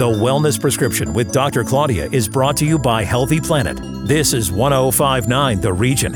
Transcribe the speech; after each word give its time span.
The 0.00 0.06
Wellness 0.06 0.58
Prescription 0.58 1.12
with 1.12 1.30
Dr. 1.30 1.62
Claudia 1.62 2.08
is 2.10 2.26
brought 2.26 2.56
to 2.56 2.64
you 2.64 2.78
by 2.78 3.04
Healthy 3.04 3.38
Planet. 3.38 3.78
This 4.08 4.32
is 4.32 4.50
1059 4.50 5.60
The 5.60 5.74
Region. 5.74 6.12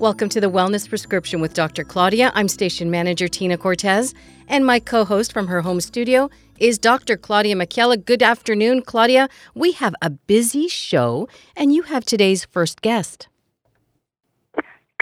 Welcome 0.00 0.28
to 0.30 0.40
the 0.40 0.50
Wellness 0.50 0.88
Prescription 0.88 1.40
with 1.40 1.54
Dr. 1.54 1.84
Claudia. 1.84 2.32
I'm 2.34 2.48
station 2.48 2.90
manager 2.90 3.28
Tina 3.28 3.56
Cortez, 3.56 4.14
and 4.48 4.66
my 4.66 4.80
co 4.80 5.04
host 5.04 5.32
from 5.32 5.46
her 5.46 5.60
home 5.60 5.80
studio 5.80 6.28
is 6.58 6.76
Dr. 6.76 7.16
Claudia 7.16 7.54
Macchiella. 7.54 8.04
Good 8.04 8.24
afternoon, 8.24 8.82
Claudia. 8.82 9.28
We 9.54 9.70
have 9.74 9.94
a 10.02 10.10
busy 10.10 10.66
show, 10.66 11.28
and 11.54 11.72
you 11.72 11.82
have 11.82 12.04
today's 12.04 12.46
first 12.46 12.82
guest. 12.82 13.28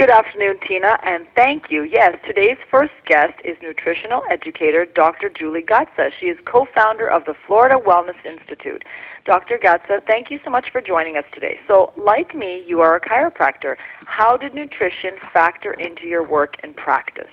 Good 0.00 0.08
afternoon, 0.08 0.56
Tina, 0.66 0.98
and 1.02 1.26
thank 1.36 1.64
you. 1.70 1.82
Yes, 1.82 2.16
today's 2.26 2.56
first 2.70 2.94
guest 3.04 3.34
is 3.44 3.58
nutritional 3.60 4.22
educator 4.30 4.86
Dr. 4.86 5.28
Julie 5.28 5.60
Gatza. 5.60 6.10
She 6.18 6.28
is 6.28 6.38
co 6.46 6.66
founder 6.74 7.06
of 7.06 7.27
the 7.27 7.34
Florida 7.46 7.77
Wellness 7.77 8.16
Institute. 8.24 8.82
Dr. 9.27 9.58
Gatza, 9.58 10.00
thank 10.06 10.30
you 10.30 10.41
so 10.42 10.48
much 10.48 10.70
for 10.72 10.80
joining 10.80 11.18
us 11.18 11.27
today. 11.34 11.60
So, 11.68 11.92
like 11.98 12.34
me, 12.34 12.64
you 12.66 12.80
are 12.80 12.96
a 12.96 13.00
chiropractor. 13.02 13.77
How 14.06 14.38
did 14.38 14.55
nutrition 14.55 15.16
factor 15.34 15.74
into 15.74 16.06
your 16.06 16.27
work 16.27 16.55
and 16.62 16.74
practice? 16.74 17.28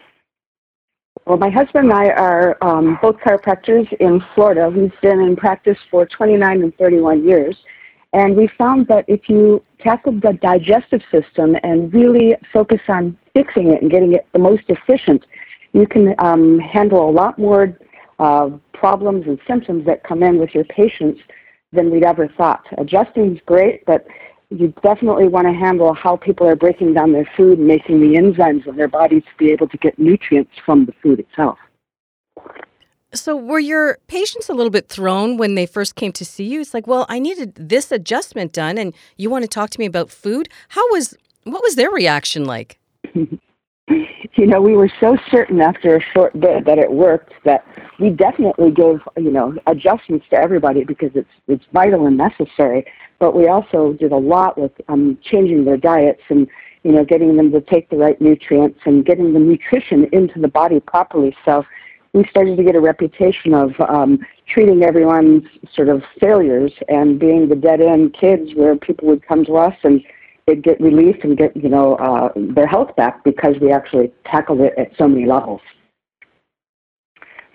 Well, 1.26 1.38
my 1.38 1.50
husband 1.50 1.90
and 1.90 1.94
I 1.94 2.10
are 2.10 2.58
um, 2.62 3.00
both 3.02 3.16
chiropractors 3.26 3.88
in 4.02 4.22
Florida. 4.36 4.70
We've 4.70 4.92
been 5.02 5.22
in 5.22 5.38
practice 5.38 5.78
for 5.90 6.06
29 6.06 6.64
and 6.64 6.76
31 6.76 7.26
years. 7.26 7.56
And 8.18 8.36
we 8.36 8.50
found 8.58 8.88
that 8.88 9.06
if 9.08 9.30
you 9.30 9.64
tackle 9.80 10.14
the 10.14 10.34
digestive 10.42 11.02
system 11.12 11.56
and 11.62 11.94
really 11.94 12.36
focus 12.52 12.82
on 12.90 13.16
fixing 13.36 13.68
it 13.68 13.84
and 13.84 13.92
getting 13.92 14.14
it 14.14 14.26
the 14.34 14.40
most 14.40 14.64
efficient, 14.70 15.24
you 15.74 15.86
can 15.86 16.16
um, 16.18 16.58
handle 16.58 17.08
a 17.08 17.12
lot 17.12 17.38
more 17.38 17.78
uh, 18.18 18.50
problems 18.74 19.28
and 19.28 19.38
symptoms 19.48 19.86
that 19.86 20.04
come 20.04 20.24
in 20.24 20.40
with 20.40 20.56
your 20.56 20.64
patients 20.64 21.22
than 21.72 21.92
we'd 21.92 22.04
ever 22.04 22.28
thought. 22.28 22.66
Adjusting 22.80 23.36
is 23.36 23.42
great, 23.46 23.86
but 23.86 24.08
you 24.50 24.74
definitely 24.82 25.28
want 25.28 25.46
to 25.46 25.54
handle 25.54 25.94
how 25.94 26.16
people 26.16 26.48
are 26.48 26.56
breaking 26.56 26.96
down 26.96 27.14
their 27.14 27.30
food 27.38 27.60
and 27.60 27.68
making 27.68 28.00
the 28.00 28.18
enzymes 28.18 28.66
in 28.66 28.78
their 28.78 28.88
bodies 28.88 29.22
to 29.26 29.38
be 29.38 29.52
able 29.52 29.68
to 29.68 29.78
get 29.78 30.00
nutrients 30.00 30.54
from 30.66 30.86
the 30.86 30.94
food 31.04 31.20
itself. 31.20 31.60
So, 33.14 33.38
were 33.38 33.60
your 33.60 34.00
patients 34.08 34.50
a 34.50 34.54
little 34.54 34.70
bit 34.70 34.90
thrown 34.90 35.38
when 35.38 35.56
they 35.56 35.66
first 35.66 35.96
came 35.96 36.12
to 36.14 36.26
see 36.26 36.44
you? 36.44 36.60
It's 36.60 36.74
like, 36.74 36.88
well, 36.88 37.06
I 37.08 37.20
needed 37.20 37.56
this 37.56 37.92
adjustment 37.92 38.52
done, 38.52 38.78
and 38.78 38.94
you 39.16 39.30
want 39.30 39.44
to 39.44 39.48
talk 39.48 39.70
to 39.72 39.80
me 39.80 39.86
about 39.86 40.10
food. 40.10 40.50
How 40.70 40.86
was 40.92 41.16
what 41.46 41.64
was 41.64 41.76
their 41.76 41.90
reaction 41.90 42.44
like? 42.44 42.78
you 43.16 44.46
know, 44.46 44.62
we 44.62 44.74
were 44.74 44.92
so 45.00 45.18
certain 45.32 45.62
after 45.62 45.96
a 45.96 46.02
short 46.14 46.38
bit 46.38 46.66
that 46.66 46.78
it 46.78 46.92
worked 46.92 47.34
that 47.46 47.66
we 48.00 48.10
definitely 48.10 48.72
gave 48.72 49.00
you 49.16 49.32
know 49.32 49.56
adjustments 49.68 50.26
to 50.32 50.36
everybody 50.36 50.84
because 50.84 51.12
it's 51.16 51.30
it's 51.48 51.64
vital 51.72 52.06
and 52.06 52.18
necessary. 52.18 52.86
But 53.20 53.36
we 53.36 53.48
also 53.48 53.94
did 53.94 54.12
a 54.12 54.18
lot 54.18 54.58
with 54.58 54.74
um, 54.90 55.18
changing 55.24 55.64
their 55.64 55.78
diets 55.78 56.22
and 56.28 56.46
you 56.84 56.92
know 56.92 57.06
getting 57.06 57.38
them 57.38 57.52
to 57.54 57.62
take 57.62 57.90
the 57.90 57.96
right 57.96 58.20
nutrients 58.20 58.80
and 58.86 59.06
getting 59.06 59.32
the 59.32 59.40
nutrition 59.40 60.10
into 60.12 60.42
the 60.42 60.50
body 60.50 60.82
properly. 60.82 61.34
So 61.46 61.64
we 62.18 62.26
started 62.30 62.58
to 62.58 62.64
get 62.64 62.76
a 62.76 62.82
reputation 62.82 63.54
of 63.54 63.80
um, 63.88 64.20
treating 64.48 64.84
everyone's 64.84 65.44
sort 65.72 65.88
of 65.88 66.02
failures 66.20 66.74
and 66.90 67.20
being 67.20 67.48
the 67.48 67.56
dead 67.56 67.80
end 67.80 68.16
kids 68.20 68.56
where 68.56 68.76
people 68.76 69.08
would 69.08 69.26
come 69.26 69.46
to 69.46 69.56
us 69.56 69.76
and 69.84 70.02
they'd 70.48 70.64
get 70.64 70.82
relief 70.82 71.18
and 71.24 71.38
get 71.38 71.56
you 71.56 71.70
know 71.70 71.96
uh, 71.98 72.30
their 72.56 72.66
health 72.66 72.96
back 72.96 73.24
because 73.24 73.56
we 73.62 73.72
actually 73.72 74.12
tackled 74.26 74.62
it 74.62 74.74
at 74.80 74.90
so 74.98 75.08
many 75.08 75.28
levels. 75.28 75.62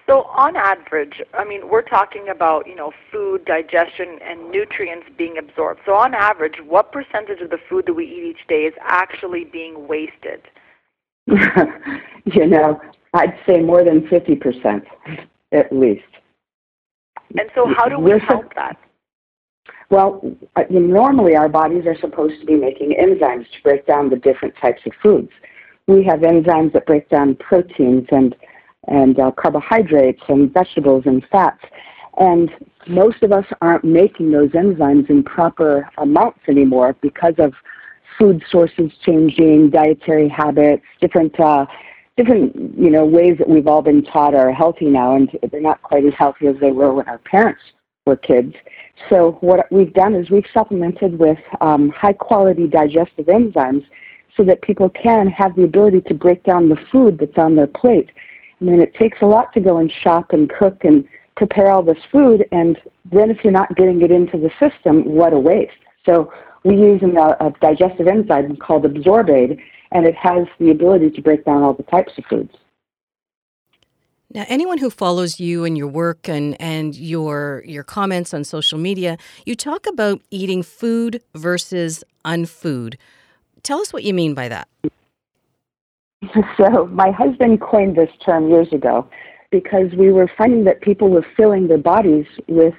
So 0.07 0.25
on 0.37 0.57
average, 0.57 1.23
I 1.33 1.45
mean, 1.45 1.69
we're 1.71 1.83
talking 1.83 2.29
about, 2.29 2.67
you 2.67 2.75
know, 2.75 2.93
food, 3.11 3.45
digestion, 3.45 4.19
and 4.23 4.51
nutrients 4.51 5.07
being 5.17 5.39
absorbed. 5.39 5.81
So 5.87 5.95
on 5.95 6.13
average, 6.13 6.57
what 6.67 6.93
percentage 6.93 7.41
of 7.41 7.51
the 7.51 7.59
food 7.69 7.87
that 7.87 7.95
we 7.95 8.05
eat 8.05 8.37
each 8.37 8.47
day 8.47 8.63
is 8.63 8.75
actually 8.83 9.45
being 9.45 9.89
wasted? 9.89 10.43
you 11.27 12.47
know, 12.47 12.81
I'd 13.13 13.39
say 13.47 13.61
more 13.61 13.85
than 13.85 14.03
50% 14.03 14.83
at 15.53 15.73
least. 15.73 16.03
And 17.39 17.51
so, 17.55 17.67
how 17.77 17.89
do 17.89 17.99
we 17.99 18.19
help 18.19 18.55
that? 18.55 18.77
Well, 19.91 20.23
uh, 20.57 20.63
normally 20.71 21.37
our 21.37 21.49
bodies 21.49 21.85
are 21.87 21.99
supposed 22.01 22.41
to 22.41 22.47
be 22.47 22.57
making 22.57 22.95
enzymes 22.99 23.45
to 23.45 23.63
break 23.63 23.87
down 23.87 24.09
the 24.09 24.17
different 24.17 24.55
types 24.61 24.81
of 24.87 24.93
foods. 25.03 25.31
We 25.87 26.05
have 26.05 26.21
enzymes 26.21 26.73
that 26.73 26.87
break 26.87 27.09
down 27.11 27.37
proteins 27.37 28.07
and 28.11 28.35
and 28.89 29.19
uh, 29.21 29.31
carbohydrates 29.33 30.23
and 30.29 30.53
vegetables 30.53 31.05
and 31.07 31.25
fats. 31.31 31.63
And 32.19 32.51
most 32.89 33.23
of 33.23 33.33
us 33.33 33.45
aren't 33.61 33.85
making 33.85 34.33
those 34.33 34.51
enzymes 34.51 35.09
in 35.09 35.23
proper 35.23 35.89
amounts 35.99 36.41
anymore 36.49 36.97
because 37.01 37.35
of 37.39 37.55
food 38.19 38.43
sources 38.51 38.91
changing, 39.05 39.71
dietary 39.71 40.29
habits, 40.29 40.83
different 41.01 41.39
uh, 41.39 41.67
different 42.17 42.55
you 42.79 42.91
know 42.91 43.05
ways 43.05 43.39
that 43.39 43.49
we've 43.49 43.67
all 43.67 43.83
been 43.83 44.05
taught 44.05 44.35
are 44.35 44.53
healthy 44.53 44.87
now, 44.87 45.17
and 45.17 45.31
they're 45.51 45.61
not 45.61 45.83
quite 45.83 46.05
as 46.05 46.15
healthy 46.17 46.47
as 46.47 46.57
they 46.61 46.73
were 46.73 46.93
when 46.93 47.09
our 47.09 47.19
parents 47.19 47.63
were 48.07 48.17
kids. 48.17 48.55
So 49.09 49.39
what 49.41 49.71
we've 49.71 49.93
done 49.93 50.15
is 50.15 50.31
we've 50.31 50.47
supplemented 50.53 51.19
with 51.19 51.39
um, 51.61 51.91
high 51.91 52.13
quality 52.13 52.67
digestive 52.67 53.27
enzymes 53.27 53.85
so 54.37 54.45
that 54.45 54.63
people 54.63 54.89
can 54.91 55.29
have 55.29 55.55
the 55.57 55.63
ability 55.65 56.01
to 56.03 56.15
break 56.15 56.43
down 56.45 56.69
the 56.69 56.79
food 56.91 57.19
that's 57.19 57.37
on 57.37 57.55
their 57.57 57.67
plate. 57.67 58.11
I 58.61 58.65
mean, 58.65 58.81
it 58.81 58.95
takes 58.95 59.19
a 59.23 59.27
lot 59.27 59.53
to 59.55 59.61
go 59.61 59.79
and 59.79 59.91
shop 59.91 60.33
and 60.33 60.51
cook 60.51 60.85
and 60.85 61.07
prepare 61.37 61.71
all 61.71 61.83
this 61.83 61.99
food, 62.11 62.47
and 62.53 62.79
then 63.11 63.31
if 63.31 63.39
you're 63.43 63.53
not 63.53 63.75
getting 63.77 64.03
it 64.03 64.11
into 64.11 64.39
the 64.39 64.51
system, 64.61 65.05
what 65.05 65.33
a 65.33 65.39
waste. 65.39 65.73
So 66.07 66.33
we 66.65 66.77
use 66.77 67.03
a, 67.03 67.07
a 67.45 67.53
digestive 67.61 68.07
enzyme 68.07 68.57
called 68.57 68.85
Absorbaid, 68.85 69.59
and 69.95 70.07
it 70.07 70.15
has 70.17 70.47
the 70.59 70.71
ability 70.71 71.11
to 71.11 71.23
break 71.23 71.45
down 71.45 71.63
all 71.63 71.75
the 71.75 71.83
types 71.85 72.13
of 72.19 72.25
foods. 72.27 72.55
Now, 74.35 74.47
anyone 74.49 74.79
who 74.79 74.89
follows 74.89 75.39
you 75.39 75.65
and 75.65 75.77
your 75.77 75.89
work 75.89 76.27
and, 76.27 76.59
and 76.61 76.97
your 76.97 77.63
your 77.67 77.85
comments 77.85 78.33
on 78.33 78.45
social 78.45 78.79
media, 78.79 79.19
you 79.45 79.55
talk 79.55 79.87
about 79.87 80.23
eating 80.31 80.63
food 80.63 81.23
versus 81.35 82.03
unfood. 82.25 82.97
Tell 83.63 83.81
us 83.81 83.93
what 83.93 84.05
you 84.05 84.15
mean 84.15 84.35
by 84.35 84.49
that. 84.49 84.69
So, 86.57 86.87
my 86.87 87.11
husband 87.11 87.61
coined 87.61 87.97
this 87.97 88.11
term 88.25 88.49
years 88.49 88.73
ago 88.73 89.09
because 89.51 89.93
we 89.99 90.13
were 90.13 90.31
finding 90.39 90.65
that 90.65 90.81
people 90.81 91.09
were 91.11 91.27
filling 91.37 91.67
their 91.67 91.79
bodies 91.79 92.27
with 92.47 92.75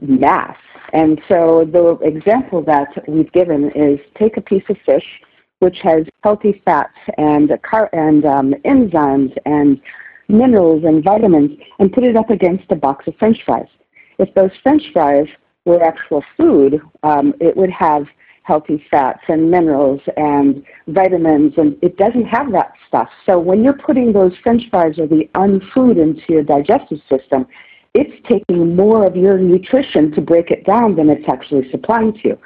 mass. 0.00 0.56
And 0.92 1.20
so, 1.28 1.64
the 1.70 1.98
example 2.04 2.62
that 2.64 2.88
we've 3.06 3.30
given 3.32 3.70
is 3.76 4.00
take 4.18 4.36
a 4.36 4.40
piece 4.40 4.64
of 4.68 4.76
fish 4.84 5.20
which 5.60 5.78
has 5.82 6.04
healthy 6.22 6.62
fats 6.64 6.96
and 7.16 7.50
car- 7.62 7.90
and 7.92 8.24
um, 8.24 8.54
enzymes 8.64 9.36
and 9.46 9.80
minerals 10.28 10.84
and 10.84 11.02
vitamins, 11.02 11.58
and 11.78 11.92
put 11.92 12.04
it 12.04 12.16
up 12.16 12.30
against 12.30 12.64
a 12.70 12.76
box 12.76 13.06
of 13.06 13.16
French 13.16 13.38
fries. 13.44 13.66
If 14.18 14.34
those 14.34 14.50
French 14.62 14.82
fries 14.92 15.26
were 15.64 15.82
actual 15.82 16.22
food, 16.36 16.80
um, 17.02 17.34
it 17.40 17.56
would 17.56 17.70
have 17.70 18.06
healthy 18.42 18.82
fats 18.90 19.20
and 19.28 19.50
minerals 19.50 20.00
and 20.16 20.64
vitamins, 20.88 21.52
and 21.56 21.76
it 21.82 21.96
doesn't 21.98 22.24
have 22.24 22.50
that 22.52 22.72
stuff. 22.86 23.08
So 23.26 23.38
when 23.38 23.62
you're 23.62 23.74
putting 23.74 24.12
those 24.12 24.32
French 24.42 24.62
fries 24.70 24.98
or 24.98 25.06
the 25.06 25.28
unfood 25.34 25.98
into 25.98 26.22
your 26.30 26.42
digestive 26.42 27.00
system, 27.08 27.46
it's 27.94 28.14
taking 28.28 28.76
more 28.76 29.06
of 29.06 29.16
your 29.16 29.38
nutrition 29.38 30.12
to 30.12 30.20
break 30.20 30.50
it 30.50 30.64
down 30.64 30.96
than 30.96 31.10
it's 31.10 31.28
actually 31.28 31.70
supplying 31.70 32.12
to 32.14 32.28
you 32.28 32.38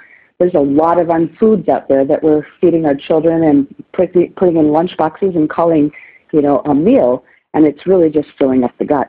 there's 0.42 0.54
a 0.54 0.58
lot 0.58 1.00
of 1.00 1.06
unfoods 1.06 1.68
out 1.68 1.86
there 1.86 2.04
that 2.04 2.20
we're 2.20 2.44
feeding 2.60 2.84
our 2.84 2.96
children 2.96 3.44
and 3.44 3.72
putting, 3.92 4.56
in 4.56 4.72
lunch 4.72 4.96
boxes 4.96 5.36
and 5.36 5.48
calling, 5.48 5.92
you 6.32 6.42
know, 6.42 6.58
a 6.64 6.74
meal, 6.74 7.24
and 7.54 7.64
it's 7.64 7.86
really 7.86 8.10
just 8.10 8.26
filling 8.36 8.64
up 8.64 8.76
the 8.78 8.84
gut. 8.84 9.08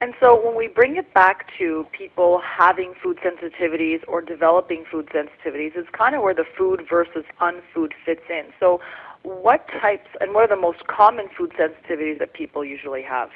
And 0.00 0.12
so 0.20 0.44
when 0.44 0.56
we 0.56 0.66
bring 0.66 0.96
it 0.96 1.14
back 1.14 1.46
to 1.56 1.86
people 1.96 2.42
having 2.44 2.94
food 3.00 3.18
sensitivities 3.24 4.00
or 4.08 4.20
developing 4.20 4.84
food 4.90 5.08
sensitivities, 5.14 5.70
it's 5.76 5.88
kind 5.96 6.16
of 6.16 6.22
where 6.22 6.34
the 6.34 6.44
food 6.58 6.82
versus 6.90 7.24
unfood 7.40 7.94
fits 8.04 8.24
in. 8.28 8.46
So 8.58 8.80
what 9.22 9.68
types 9.80 10.08
and 10.20 10.34
what 10.34 10.50
are 10.50 10.56
the 10.56 10.60
most 10.60 10.84
common 10.88 11.26
food 11.38 11.52
sensitivities 11.52 12.18
that 12.18 12.34
people 12.34 12.64
usually 12.64 13.02
have? 13.02 13.30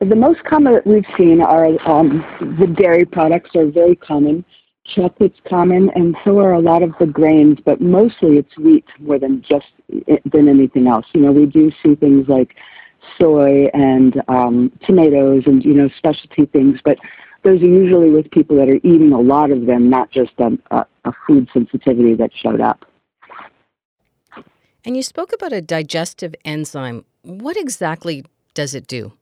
The 0.00 0.16
most 0.16 0.44
common 0.44 0.74
that 0.74 0.86
we've 0.86 1.06
seen 1.16 1.40
are 1.40 1.66
um, 1.88 2.24
the 2.60 2.66
dairy 2.66 3.04
products 3.04 3.50
are 3.54 3.66
very 3.66 3.96
common. 3.96 4.44
Chocolate's 4.94 5.40
common, 5.48 5.90
and 5.94 6.16
so 6.24 6.38
are 6.38 6.52
a 6.52 6.60
lot 6.60 6.82
of 6.82 6.92
the 7.00 7.06
grains, 7.06 7.58
but 7.64 7.80
mostly 7.80 8.38
it's 8.38 8.56
wheat 8.56 8.84
more 9.00 9.18
than 9.18 9.42
just 9.42 9.66
than 10.30 10.48
anything 10.48 10.86
else. 10.86 11.06
You 11.12 11.22
know, 11.22 11.32
we 11.32 11.46
do 11.46 11.72
see 11.82 11.96
things 11.96 12.28
like 12.28 12.54
soy 13.18 13.66
and 13.72 14.22
um, 14.28 14.72
tomatoes 14.86 15.44
and 15.46 15.64
you 15.64 15.74
know 15.74 15.88
specialty 15.96 16.46
things, 16.46 16.78
but 16.84 16.98
those 17.42 17.62
are 17.62 17.66
usually 17.66 18.10
with 18.10 18.30
people 18.30 18.56
that 18.56 18.68
are 18.68 18.76
eating 18.76 19.12
a 19.12 19.20
lot 19.20 19.50
of 19.50 19.66
them, 19.66 19.88
not 19.88 20.10
just 20.10 20.32
a, 20.38 20.58
a, 20.70 20.86
a 21.04 21.12
food 21.26 21.48
sensitivity 21.52 22.14
that 22.14 22.30
showed 22.34 22.60
up. 22.60 22.84
And 24.84 24.96
you 24.96 25.02
spoke 25.02 25.32
about 25.32 25.52
a 25.52 25.60
digestive 25.60 26.34
enzyme. 26.44 27.04
What 27.22 27.56
exactly 27.56 28.24
does 28.54 28.74
it 28.74 28.86
do? 28.86 29.12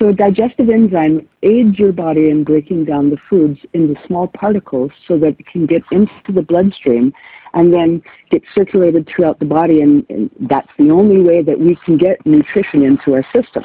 So, 0.00 0.12
digestive 0.12 0.70
enzyme 0.70 1.28
aids 1.42 1.78
your 1.78 1.92
body 1.92 2.30
in 2.30 2.42
breaking 2.42 2.86
down 2.86 3.10
the 3.10 3.18
foods 3.28 3.58
into 3.74 4.00
small 4.06 4.28
particles 4.28 4.92
so 5.06 5.18
that 5.18 5.36
it 5.38 5.46
can 5.46 5.66
get 5.66 5.82
into 5.92 6.32
the 6.32 6.40
bloodstream 6.40 7.12
and 7.52 7.70
then 7.70 8.02
get 8.30 8.42
circulated 8.54 9.06
throughout 9.06 9.40
the 9.40 9.44
body. 9.44 9.82
And, 9.82 10.06
and 10.08 10.30
that's 10.48 10.70
the 10.78 10.90
only 10.90 11.20
way 11.20 11.42
that 11.42 11.60
we 11.60 11.76
can 11.84 11.98
get 11.98 12.24
nutrition 12.24 12.82
into 12.82 13.12
our 13.12 13.26
system. 13.30 13.62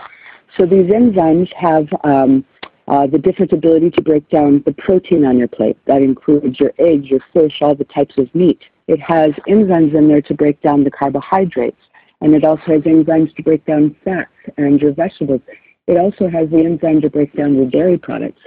So, 0.57 0.65
these 0.65 0.87
enzymes 0.87 1.53
have 1.53 1.87
um, 2.03 2.43
uh, 2.89 3.07
the 3.07 3.17
different 3.17 3.53
ability 3.53 3.91
to 3.91 4.01
break 4.01 4.29
down 4.29 4.61
the 4.65 4.73
protein 4.73 5.23
on 5.23 5.38
your 5.38 5.47
plate. 5.47 5.77
That 5.85 6.01
includes 6.01 6.59
your 6.59 6.73
eggs, 6.79 7.07
your 7.07 7.21
fish, 7.31 7.61
all 7.61 7.75
the 7.75 7.85
types 7.85 8.17
of 8.17 8.33
meat. 8.35 8.59
It 8.88 8.99
has 8.99 9.31
enzymes 9.47 9.95
in 9.95 10.09
there 10.09 10.21
to 10.23 10.33
break 10.33 10.61
down 10.61 10.83
the 10.83 10.91
carbohydrates. 10.91 11.79
And 12.19 12.35
it 12.35 12.43
also 12.43 12.63
has 12.67 12.81
enzymes 12.81 13.33
to 13.38 13.43
break 13.43 13.65
down 13.65 13.95
fats 14.03 14.31
and 14.57 14.81
your 14.81 14.93
vegetables. 14.93 15.41
It 15.87 15.97
also 15.97 16.27
has 16.29 16.49
the 16.49 16.59
enzyme 16.59 17.01
to 17.01 17.09
break 17.09 17.35
down 17.35 17.55
your 17.55 17.69
dairy 17.69 17.97
products. 17.97 18.41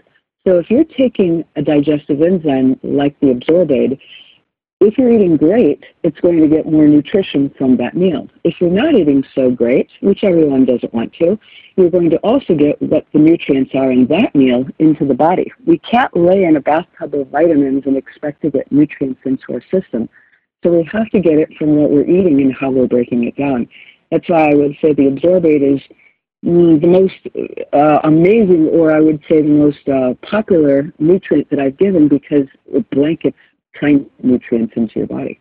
So 0.47 0.59
if 0.59 0.71
you're 0.71 0.85
taking 0.85 1.45
a 1.57 1.63
digestive 1.63 2.23
enzyme 2.23 2.79
like 2.83 3.19
the 3.21 3.29
Absorbaid, 3.29 3.99
if 4.81 4.97
you're 4.97 5.11
eating 5.11 5.37
great, 5.37 5.83
it's 6.05 6.21
going 6.21 6.41
to 6.41 6.47
get 6.47 6.65
more 6.65 6.87
nutrition 6.87 7.53
from 7.59 7.77
that 7.79 7.97
meal. 7.97 8.29
If 8.45 8.61
you're 8.61 8.71
not 8.71 8.95
eating 8.95 9.25
so 9.35 9.51
great, 9.51 9.91
which 10.03 10.23
everyone 10.23 10.65
doesn't 10.65 10.95
want 10.95 11.13
to, 11.15 11.39
you're 11.77 11.91
going 11.91 12.11
to 12.11 12.17
also 12.19 12.55
get 12.55 12.81
what 12.81 13.05
the 13.13 13.19
nutrients 13.19 13.73
are 13.75 13.91
in 13.91 14.07
that 14.07 14.35
meal 14.37 14.65
into 14.79 15.05
the 15.05 15.15
body. 15.15 15.51
We 15.67 15.79
can't 15.79 16.17
lay 16.17 16.45
in 16.45 16.57
a 16.57 16.61
bathtub 16.61 17.15
of 17.15 17.29
vitamins 17.29 17.85
and 17.87 17.97
expect 17.97 18.43
to 18.43 18.51
get 18.51 18.71
nutrients 18.71 19.21
into 19.25 19.53
our 19.53 19.63
system. 19.63 20.09
So 20.63 20.71
we 20.71 20.89
have 20.93 21.11
to 21.11 21.21
get 21.21 21.39
it 21.39 21.51
from 21.59 21.75
what 21.77 21.91
we're 21.91 22.07
eating 22.07 22.41
and 22.41 22.55
how 22.55 22.71
we're 22.71 22.87
breaking 22.87 23.25
it 23.25 23.37
down. 23.37 23.69
That's 24.13 24.29
why 24.29 24.51
I 24.51 24.55
would 24.55 24.77
say 24.81 24.93
the 24.93 25.11
Absorbaid 25.11 25.75
is 25.75 25.83
the 26.43 26.87
most 26.87 27.15
uh, 27.73 28.01
amazing, 28.05 28.69
or 28.69 28.95
I 28.95 29.01
would 29.01 29.21
say 29.29 29.43
the 29.43 29.49
most 29.49 29.89
uh, 29.89 30.15
popular 30.23 30.93
nutrient 30.99 31.51
that 31.51 31.59
I've 31.59 31.79
given 31.79 32.09
because 32.09 32.47
it 32.67 32.89
blankets 32.91 33.37
train 33.75 34.09
nutrients 34.23 34.75
into 34.77 35.01
your 35.01 35.09
body. 35.09 35.41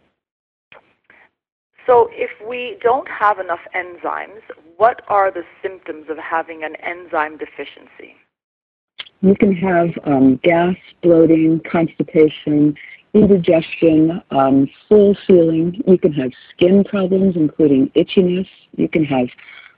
So, 1.85 2.09
if 2.11 2.31
we 2.47 2.77
don't 2.81 3.07
have 3.07 3.39
enough 3.39 3.61
enzymes, 3.75 4.41
what 4.75 5.01
are 5.07 5.31
the 5.31 5.43
symptoms 5.61 6.07
of 6.09 6.17
having 6.17 6.63
an 6.63 6.75
enzyme 6.77 7.37
deficiency? 7.37 8.15
You 9.21 9.35
can 9.35 9.55
have 9.55 9.89
um, 10.03 10.39
gas, 10.43 10.75
bloating, 11.01 11.61
constipation, 11.71 12.75
indigestion, 13.13 14.21
um, 14.31 14.69
full 14.89 15.15
feeling. 15.25 15.81
You 15.87 15.97
can 15.97 16.11
have 16.13 16.31
skin 16.53 16.83
problems, 16.83 17.35
including 17.35 17.89
itchiness. 17.95 18.47
You 18.75 18.89
can 18.89 19.05
have 19.05 19.27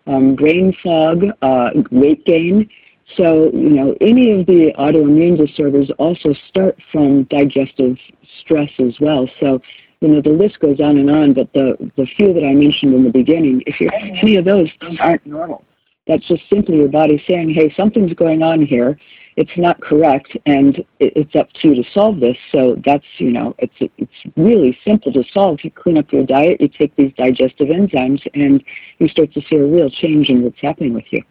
um, 0.10 0.36
brain 0.36 0.76
fog, 0.84 1.24
uh, 1.42 1.70
weight 1.92 2.26
gain. 2.26 2.70
So, 3.16 3.52
you 3.54 3.70
know, 3.70 3.96
any 4.02 4.40
of 4.40 4.46
the 4.46 4.72
autoimmune 4.78 5.38
disorders 5.38 5.90
also 5.98 6.34
start 6.50 6.78
from 6.92 7.24
digestive 7.24 7.98
stress 8.42 8.70
as 8.80 9.00
well. 9.00 9.28
So, 9.40 9.62
you 10.02 10.10
know, 10.10 10.22
the 10.22 10.30
list 10.30 10.60
goes 10.60 10.80
on 10.80 10.98
and 10.98 11.10
on, 11.10 11.34
but 11.34 11.52
the, 11.54 11.92
the 11.98 12.06
few 12.18 12.34
that 12.34 12.44
I 12.44 12.54
mentioned 12.54 12.94
in 12.94 13.04
the 13.04 13.10
beginning, 13.10 13.64
if 13.66 13.80
you're 13.80 13.94
any 13.94 14.36
of 14.38 14.46
those, 14.46 14.70
those 14.82 14.98
aren't 15.00 15.26
normal. 15.26 15.64
That's 16.10 16.28
just 16.28 16.44
simply 16.50 16.76
your 16.76 16.90
body 16.90 17.24
saying, 17.30 17.54
hey, 17.54 17.74
something's 17.78 18.14
going 18.14 18.44
on 18.44 18.66
here 18.66 18.98
it's 19.40 19.58
not 19.58 19.80
correct 19.80 20.38
and 20.46 20.84
it's 21.00 21.34
up 21.34 21.50
to 21.54 21.70
you 21.70 21.76
to 21.82 21.90
solve 21.94 22.20
this. 22.20 22.36
So 22.52 22.76
that's, 22.86 23.06
you 23.20 23.32
know, 23.32 23.56
it's, 23.58 23.74
it's 23.98 24.36
really 24.36 24.78
simple 24.86 25.14
to 25.14 25.24
solve. 25.34 25.60
You 25.64 25.72
clean 25.72 25.98
up 25.98 26.12
your 26.12 26.26
diet, 26.26 26.60
you 26.60 26.68
take 26.68 26.94
these 26.98 27.14
digestive 27.14 27.70
enzymes, 27.70 28.20
and 28.34 28.62
you 28.98 29.08
start 29.08 29.34
to 29.36 29.42
see 29.50 29.56
a 29.56 29.66
real 29.66 29.90
change 29.90 30.28
in 30.28 30.44
what's 30.44 30.60
happening 30.62 30.94
with 30.94 31.06
you. 31.12 31.24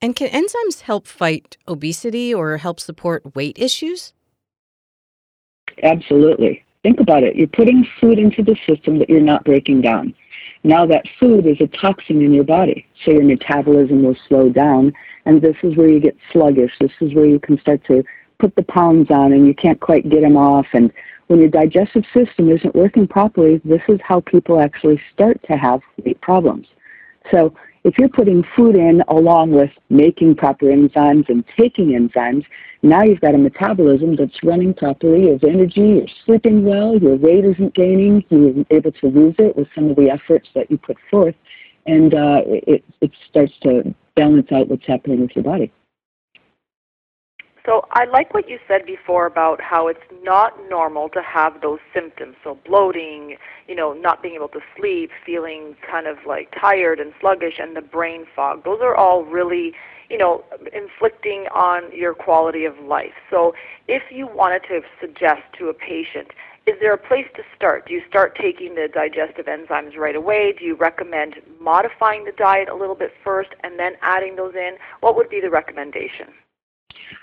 And 0.00 0.14
can 0.14 0.28
enzymes 0.28 0.82
help 0.82 1.08
fight 1.08 1.56
obesity 1.66 2.32
or 2.32 2.58
help 2.58 2.78
support 2.78 3.34
weight 3.34 3.58
issues? 3.58 4.12
Absolutely. 5.82 6.64
Think 6.84 7.00
about 7.00 7.24
it. 7.24 7.34
You're 7.34 7.48
putting 7.48 7.84
food 8.00 8.20
into 8.20 8.44
the 8.44 8.56
system 8.68 9.00
that 9.00 9.10
you're 9.10 9.20
not 9.20 9.42
breaking 9.42 9.80
down. 9.80 10.14
Now 10.62 10.86
that 10.86 11.04
food 11.18 11.46
is 11.46 11.60
a 11.60 11.66
toxin 11.66 12.22
in 12.22 12.32
your 12.32 12.44
body, 12.44 12.86
so 13.04 13.12
your 13.12 13.24
metabolism 13.24 14.02
will 14.02 14.16
slow 14.28 14.50
down 14.50 14.92
and 15.24 15.40
this 15.40 15.56
is 15.62 15.76
where 15.76 15.88
you 15.88 16.00
get 16.00 16.16
sluggish. 16.32 16.72
This 16.80 16.92
is 17.00 17.14
where 17.14 17.26
you 17.26 17.38
can 17.38 17.58
start 17.60 17.84
to 17.86 18.02
put 18.38 18.54
the 18.56 18.62
pounds 18.64 19.10
on 19.10 19.32
and 19.32 19.46
you 19.46 19.54
can't 19.54 19.80
quite 19.80 20.08
get 20.08 20.22
them 20.22 20.36
off. 20.36 20.66
And 20.72 20.92
when 21.28 21.40
your 21.40 21.48
digestive 21.48 22.04
system 22.12 22.50
isn't 22.50 22.74
working 22.74 23.06
properly, 23.06 23.60
this 23.64 23.82
is 23.88 24.00
how 24.02 24.20
people 24.20 24.60
actually 24.60 25.00
start 25.12 25.40
to 25.50 25.56
have 25.56 25.80
weight 26.04 26.20
problems. 26.20 26.66
So 27.30 27.54
if 27.84 27.94
you're 27.98 28.08
putting 28.10 28.44
food 28.54 28.76
in 28.76 29.02
along 29.08 29.52
with 29.52 29.70
making 29.88 30.36
proper 30.36 30.66
enzymes 30.66 31.28
and 31.28 31.44
taking 31.58 31.88
enzymes, 31.88 32.44
now 32.82 33.02
you've 33.02 33.20
got 33.20 33.34
a 33.34 33.38
metabolism 33.38 34.16
that's 34.16 34.42
running 34.42 34.74
properly, 34.74 35.30
have 35.30 35.44
energy, 35.44 35.80
you're 35.80 36.06
sleeping 36.24 36.64
well, 36.64 36.98
your 36.98 37.16
weight 37.16 37.44
isn't 37.44 37.74
gaining, 37.74 38.24
you're 38.28 38.64
able 38.70 38.92
to 38.92 39.06
lose 39.06 39.34
it 39.38 39.56
with 39.56 39.68
some 39.74 39.90
of 39.90 39.96
the 39.96 40.10
efforts 40.10 40.48
that 40.54 40.70
you 40.70 40.78
put 40.78 40.96
forth, 41.10 41.34
and 41.86 42.14
uh, 42.14 42.42
it, 42.46 42.84
it 43.00 43.10
starts 43.28 43.52
to 43.62 43.94
balance 44.14 44.50
out 44.52 44.68
what's 44.68 44.86
happening 44.86 45.20
with 45.20 45.34
your 45.34 45.44
body. 45.44 45.72
So 47.66 47.86
I 47.92 48.04
like 48.06 48.32
what 48.32 48.48
you 48.48 48.58
said 48.66 48.86
before 48.86 49.26
about 49.26 49.60
how 49.60 49.88
it's 49.88 50.00
not 50.22 50.54
normal 50.68 51.08
to 51.10 51.22
have 51.22 51.60
those 51.60 51.78
symptoms. 51.92 52.36
So 52.42 52.58
bloating, 52.66 53.36
you 53.68 53.74
know, 53.74 53.92
not 53.92 54.22
being 54.22 54.34
able 54.34 54.48
to 54.48 54.60
sleep, 54.76 55.10
feeling 55.24 55.76
kind 55.88 56.06
of 56.06 56.18
like 56.26 56.54
tired 56.58 57.00
and 57.00 57.12
sluggish, 57.20 57.58
and 57.58 57.76
the 57.76 57.82
brain 57.82 58.26
fog. 58.34 58.64
Those 58.64 58.80
are 58.80 58.96
all 58.96 59.24
really, 59.24 59.72
you 60.08 60.16
know, 60.16 60.44
inflicting 60.72 61.46
on 61.54 61.94
your 61.94 62.14
quality 62.14 62.64
of 62.64 62.78
life. 62.78 63.14
So 63.28 63.54
if 63.88 64.04
you 64.10 64.26
wanted 64.26 64.62
to 64.68 64.80
suggest 65.00 65.42
to 65.58 65.68
a 65.68 65.74
patient 65.74 66.28
is 66.66 66.76
there 66.78 66.92
a 66.92 66.98
place 66.98 67.26
to 67.36 67.42
start? 67.56 67.86
Do 67.86 67.94
you 67.94 68.02
start 68.08 68.36
taking 68.40 68.74
the 68.74 68.86
digestive 68.92 69.46
enzymes 69.46 69.96
right 69.96 70.14
away? 70.14 70.54
Do 70.56 70.64
you 70.64 70.76
recommend 70.76 71.36
modifying 71.58 72.24
the 72.24 72.32
diet 72.32 72.68
a 72.68 72.74
little 72.74 72.94
bit 72.94 73.12
first 73.24 73.50
and 73.64 73.78
then 73.78 73.94
adding 74.02 74.36
those 74.36 74.54
in? 74.54 74.76
What 75.00 75.16
would 75.16 75.30
be 75.30 75.40
the 75.40 75.50
recommendation? 75.50 76.28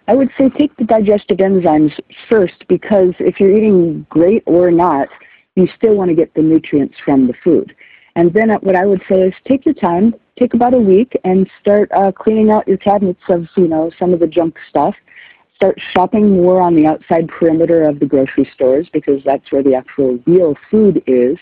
I 0.08 0.16
would 0.16 0.30
say 0.38 0.50
take 0.50 0.76
the 0.78 0.86
digestive 0.86 1.38
enzymes 1.38 1.94
first 2.30 2.68
because 2.68 3.14
if 3.20 3.40
you're 3.40 3.56
eating 3.56 4.06
great 4.10 4.44
or 4.46 4.72
not, 4.72 5.10
you 5.56 5.68
still 5.76 5.96
want 5.96 6.10
to 6.10 6.16
get 6.16 6.34
the 6.34 6.42
nutrients 6.42 6.96
from 7.04 7.28
the 7.28 7.34
food. 7.44 7.76
And 8.16 8.34
then 8.34 8.50
what 8.62 8.76
I 8.76 8.86
would 8.86 9.02
say 9.10 9.22
is 9.22 9.34
take 9.48 9.66
your 9.66 9.76
time, 9.76 10.16
take 10.40 10.54
about 10.54 10.74
a 10.74 10.80
week, 10.80 11.14
and 11.24 11.50
start 11.62 11.92
uh, 11.92 12.12
cleaning 12.12 12.52
out 12.52 12.68
your 12.68 12.78
cabinets 12.78 13.22
of 13.30 13.48
you 13.56 13.68
know 13.68 13.92
some 14.00 14.14
of 14.14 14.20
the 14.20 14.28
junk 14.28 14.58
stuff. 14.70 14.96
Start 15.56 15.80
shopping 15.94 16.32
more 16.32 16.62
on 16.62 16.76
the 16.76 16.86
outside 16.86 17.28
perimeter 17.28 17.84
of 17.84 18.00
the 18.00 18.06
grocery 18.06 18.50
stores 18.54 18.88
because 18.94 19.24
that's 19.24 19.52
where 19.52 19.64
the 19.64 19.74
actual 19.74 20.20
real 20.26 20.56
food 20.70 21.04
is. 21.08 21.38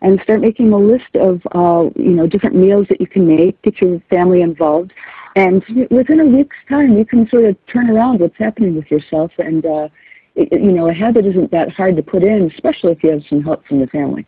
And 0.00 0.20
start 0.22 0.40
making 0.40 0.72
a 0.72 0.78
list 0.78 1.14
of 1.14 1.42
uh, 1.52 1.90
you 1.96 2.12
know 2.12 2.26
different 2.26 2.56
meals 2.56 2.86
that 2.88 3.00
you 3.00 3.06
can 3.06 3.26
make 3.26 3.60
get 3.62 3.80
your 3.80 4.00
family 4.10 4.42
involved 4.42 4.92
and 5.36 5.62
within 5.90 6.20
a 6.20 6.24
week's 6.24 6.56
time 6.68 6.96
you 6.96 7.04
can 7.04 7.28
sort 7.28 7.44
of 7.44 7.56
turn 7.66 7.90
around 7.90 8.20
what's 8.20 8.36
happening 8.38 8.74
with 8.74 8.90
yourself 8.90 9.30
and 9.38 9.64
uh, 9.66 9.88
it, 10.34 10.52
you 10.52 10.72
know 10.72 10.88
a 10.88 10.94
habit 10.94 11.26
isn't 11.26 11.50
that 11.50 11.70
hard 11.72 11.96
to 11.96 12.02
put 12.02 12.22
in 12.22 12.50
especially 12.54 12.92
if 12.92 13.02
you 13.02 13.10
have 13.10 13.22
some 13.28 13.42
help 13.42 13.64
from 13.66 13.80
the 13.80 13.86
family 13.88 14.26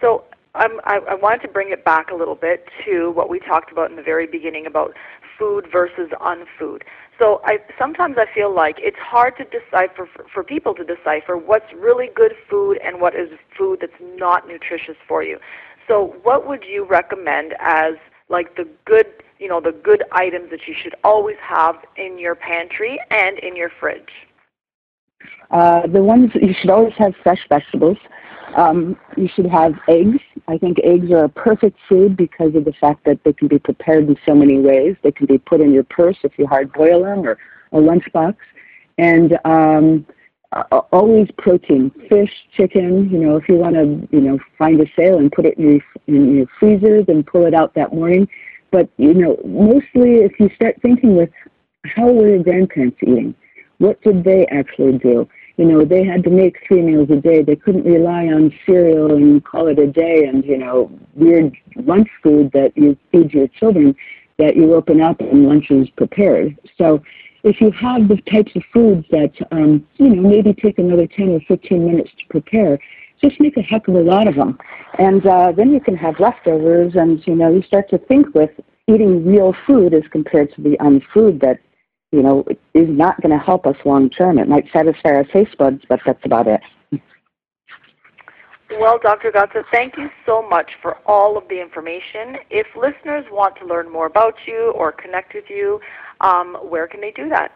so 0.00 0.24
um, 0.54 0.80
I, 0.84 0.98
I 1.08 1.14
wanted 1.14 1.42
to 1.42 1.48
bring 1.48 1.70
it 1.70 1.84
back 1.84 2.10
a 2.10 2.14
little 2.14 2.34
bit 2.34 2.64
to 2.84 3.12
what 3.12 3.30
we 3.30 3.38
talked 3.38 3.70
about 3.70 3.90
in 3.90 3.96
the 3.96 4.02
very 4.02 4.26
beginning 4.26 4.66
about 4.66 4.94
food 5.38 5.66
versus 5.72 6.10
unfood. 6.20 6.84
So 7.18 7.40
I 7.44 7.58
sometimes 7.78 8.16
I 8.18 8.26
feel 8.34 8.54
like 8.54 8.76
it's 8.78 8.98
hard 8.98 9.34
to 9.36 9.44
decipher 9.44 10.08
for, 10.12 10.24
for 10.32 10.42
people 10.42 10.74
to 10.74 10.84
decipher 10.84 11.36
what's 11.36 11.72
really 11.78 12.08
good 12.14 12.32
food 12.48 12.78
and 12.84 13.00
what 13.00 13.14
is 13.14 13.28
food 13.56 13.78
that's 13.80 13.92
not 14.00 14.48
nutritious 14.48 14.96
for 15.06 15.22
you. 15.22 15.38
So 15.86 16.16
what 16.22 16.48
would 16.48 16.64
you 16.64 16.84
recommend 16.84 17.54
as 17.60 17.94
like 18.30 18.56
the 18.56 18.66
good, 18.86 19.06
you 19.38 19.48
know, 19.48 19.60
the 19.60 19.72
good 19.72 20.04
items 20.12 20.50
that 20.50 20.60
you 20.66 20.74
should 20.80 20.94
always 21.04 21.36
have 21.42 21.76
in 21.96 22.18
your 22.18 22.34
pantry 22.34 22.98
and 23.10 23.38
in 23.40 23.56
your 23.56 23.70
fridge? 23.80 24.10
Uh, 25.50 25.86
the 25.88 26.02
ones 26.02 26.30
you 26.34 26.54
should 26.60 26.70
always 26.70 26.94
have 26.96 27.12
fresh 27.22 27.40
vegetables. 27.48 27.98
Um, 28.56 28.96
you 29.16 29.28
should 29.28 29.46
have 29.46 29.74
eggs. 29.88 30.18
I 30.48 30.58
think 30.58 30.78
eggs 30.82 31.10
are 31.10 31.24
a 31.24 31.28
perfect 31.28 31.76
food 31.88 32.16
because 32.16 32.54
of 32.54 32.64
the 32.64 32.72
fact 32.80 33.04
that 33.04 33.22
they 33.24 33.32
can 33.32 33.48
be 33.48 33.58
prepared 33.58 34.08
in 34.08 34.16
so 34.26 34.34
many 34.34 34.58
ways. 34.58 34.96
They 35.02 35.12
can 35.12 35.26
be 35.26 35.38
put 35.38 35.60
in 35.60 35.72
your 35.72 35.84
purse 35.84 36.16
if 36.22 36.32
you 36.38 36.46
hard 36.46 36.72
boil 36.72 37.02
them 37.02 37.26
or 37.26 37.38
a 37.72 37.76
lunchbox. 37.76 38.36
And 38.98 39.38
um, 39.44 40.06
uh, 40.52 40.80
always 40.92 41.28
protein, 41.38 41.90
fish, 42.08 42.32
chicken. 42.56 43.08
You 43.10 43.18
know, 43.18 43.36
if 43.36 43.48
you 43.48 43.56
want 43.56 43.74
to, 43.74 44.08
you 44.10 44.20
know, 44.20 44.38
find 44.58 44.80
a 44.80 44.86
sale 44.96 45.18
and 45.18 45.30
put 45.30 45.46
it 45.46 45.58
in 45.58 45.70
your, 45.70 45.80
in 46.06 46.36
your 46.36 46.46
freezer, 46.58 47.02
then 47.02 47.22
pull 47.22 47.46
it 47.46 47.54
out 47.54 47.74
that 47.74 47.94
morning. 47.94 48.28
But 48.70 48.88
you 48.96 49.14
know, 49.14 49.40
mostly 49.44 50.18
if 50.18 50.38
you 50.38 50.50
start 50.54 50.76
thinking 50.82 51.16
with 51.16 51.30
how 51.84 52.10
were 52.10 52.28
your 52.28 52.42
grandparents 52.42 52.98
eating, 53.02 53.34
what 53.78 54.00
did 54.02 54.24
they 54.24 54.46
actually 54.46 54.98
do? 54.98 55.28
you 55.60 55.66
know, 55.66 55.84
they 55.84 56.02
had 56.02 56.24
to 56.24 56.30
make 56.30 56.56
three 56.66 56.80
meals 56.80 57.10
a 57.10 57.16
day. 57.16 57.42
They 57.42 57.54
couldn't 57.54 57.84
rely 57.84 58.28
on 58.28 58.50
cereal 58.64 59.14
and 59.14 59.44
call 59.44 59.68
it 59.68 59.78
a 59.78 59.86
day 59.86 60.24
and, 60.24 60.42
you 60.42 60.56
know, 60.56 60.90
weird 61.12 61.54
lunch 61.76 62.08
food 62.22 62.50
that 62.52 62.72
you 62.76 62.96
feed 63.12 63.34
your 63.34 63.46
children 63.48 63.94
that 64.38 64.56
you 64.56 64.72
open 64.72 65.02
up 65.02 65.20
and 65.20 65.46
lunch 65.46 65.70
is 65.70 65.90
prepared. 65.90 66.58
So 66.78 67.02
if 67.42 67.60
you 67.60 67.70
have 67.72 68.08
the 68.08 68.20
types 68.30 68.52
of 68.54 68.62
foods 68.72 69.06
that, 69.10 69.32
um, 69.52 69.86
you 69.96 70.08
know, 70.08 70.28
maybe 70.28 70.52
take 70.52 70.78
another 70.78 71.06
10 71.06 71.28
or 71.28 71.40
15 71.48 71.86
minutes 71.86 72.10
to 72.18 72.26
prepare, 72.28 72.78
just 73.22 73.40
make 73.40 73.56
a 73.56 73.62
heck 73.62 73.88
of 73.88 73.94
a 73.94 74.00
lot 74.00 74.28
of 74.28 74.34
them. 74.34 74.58
And 74.98 75.26
uh, 75.26 75.52
then 75.52 75.72
you 75.72 75.80
can 75.80 75.96
have 75.96 76.20
leftovers 76.20 76.94
and, 76.94 77.24
you 77.26 77.34
know, 77.34 77.52
you 77.52 77.62
start 77.62 77.88
to 77.90 77.98
think 77.98 78.34
with 78.34 78.50
eating 78.88 79.26
real 79.26 79.54
food 79.66 79.94
as 79.94 80.02
compared 80.10 80.54
to 80.54 80.62
the 80.62 80.78
um, 80.80 81.00
food 81.12 81.40
that 81.40 81.60
you 82.12 82.22
know, 82.22 82.44
is 82.74 82.88
not 82.88 83.20
going 83.22 83.30
to 83.30 83.42
help 83.42 83.66
us 83.66 83.76
long 83.84 84.10
term. 84.10 84.38
It 84.38 84.48
might 84.48 84.66
satisfy 84.72 85.10
our 85.10 85.24
taste 85.24 85.56
buds, 85.56 85.82
but 85.88 86.00
that's 86.04 86.24
about 86.24 86.46
it. 86.48 86.60
Well, 88.78 88.98
Dr. 89.02 89.32
Gatza, 89.32 89.64
thank 89.72 89.96
you 89.96 90.08
so 90.24 90.42
much 90.42 90.70
for 90.80 90.98
all 91.06 91.36
of 91.36 91.48
the 91.48 91.60
information. 91.60 92.36
If 92.50 92.68
listeners 92.76 93.24
want 93.30 93.56
to 93.56 93.66
learn 93.66 93.90
more 93.90 94.06
about 94.06 94.34
you 94.46 94.72
or 94.76 94.92
connect 94.92 95.34
with 95.34 95.44
you, 95.48 95.80
um, 96.20 96.56
where 96.68 96.86
can 96.86 97.00
they 97.00 97.12
do 97.12 97.28
that? 97.28 97.52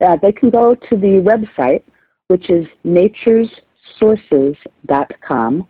Uh, 0.00 0.16
they 0.22 0.32
can 0.32 0.50
go 0.50 0.74
to 0.74 0.96
the 0.96 1.22
website, 1.22 1.84
which 2.28 2.48
is 2.50 2.66
naturesources.com, 2.86 5.68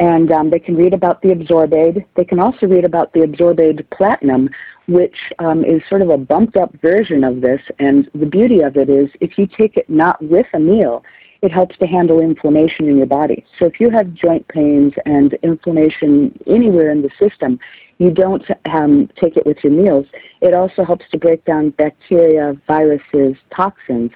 and 0.00 0.32
um, 0.32 0.50
they 0.50 0.58
can 0.58 0.74
read 0.74 0.94
about 0.94 1.22
the 1.22 1.28
Absorbaid. 1.28 2.04
They 2.16 2.24
can 2.24 2.40
also 2.40 2.66
read 2.66 2.84
about 2.84 3.12
the 3.12 3.20
Absorbaid 3.20 3.88
Platinum, 3.90 4.50
which 4.88 5.14
um, 5.38 5.64
is 5.64 5.80
sort 5.88 6.02
of 6.02 6.10
a 6.10 6.18
bumped 6.18 6.56
up 6.56 6.74
version 6.80 7.22
of 7.22 7.40
this. 7.40 7.60
And 7.78 8.10
the 8.14 8.26
beauty 8.26 8.58
of 8.60 8.76
it 8.76 8.90
is 8.90 9.08
if 9.20 9.38
you 9.38 9.46
take 9.46 9.76
it 9.76 9.88
not 9.88 10.20
with 10.22 10.46
a 10.54 10.58
meal, 10.58 11.04
it 11.42 11.50
helps 11.50 11.76
to 11.78 11.86
handle 11.86 12.20
inflammation 12.20 12.88
in 12.88 12.96
your 12.96 13.06
body. 13.06 13.44
So 13.58 13.64
if 13.66 13.80
you 13.80 13.90
have 13.90 14.12
joint 14.12 14.46
pains 14.48 14.92
and 15.06 15.34
inflammation 15.42 16.38
anywhere 16.46 16.90
in 16.90 17.02
the 17.02 17.10
system, 17.18 17.58
you 17.98 18.10
don't 18.10 18.44
um, 18.66 19.08
take 19.20 19.36
it 19.36 19.46
with 19.46 19.58
your 19.62 19.72
meals. 19.72 20.06
It 20.40 20.54
also 20.54 20.84
helps 20.84 21.04
to 21.10 21.18
break 21.18 21.44
down 21.44 21.70
bacteria, 21.70 22.54
viruses, 22.66 23.36
toxins. 23.54 24.10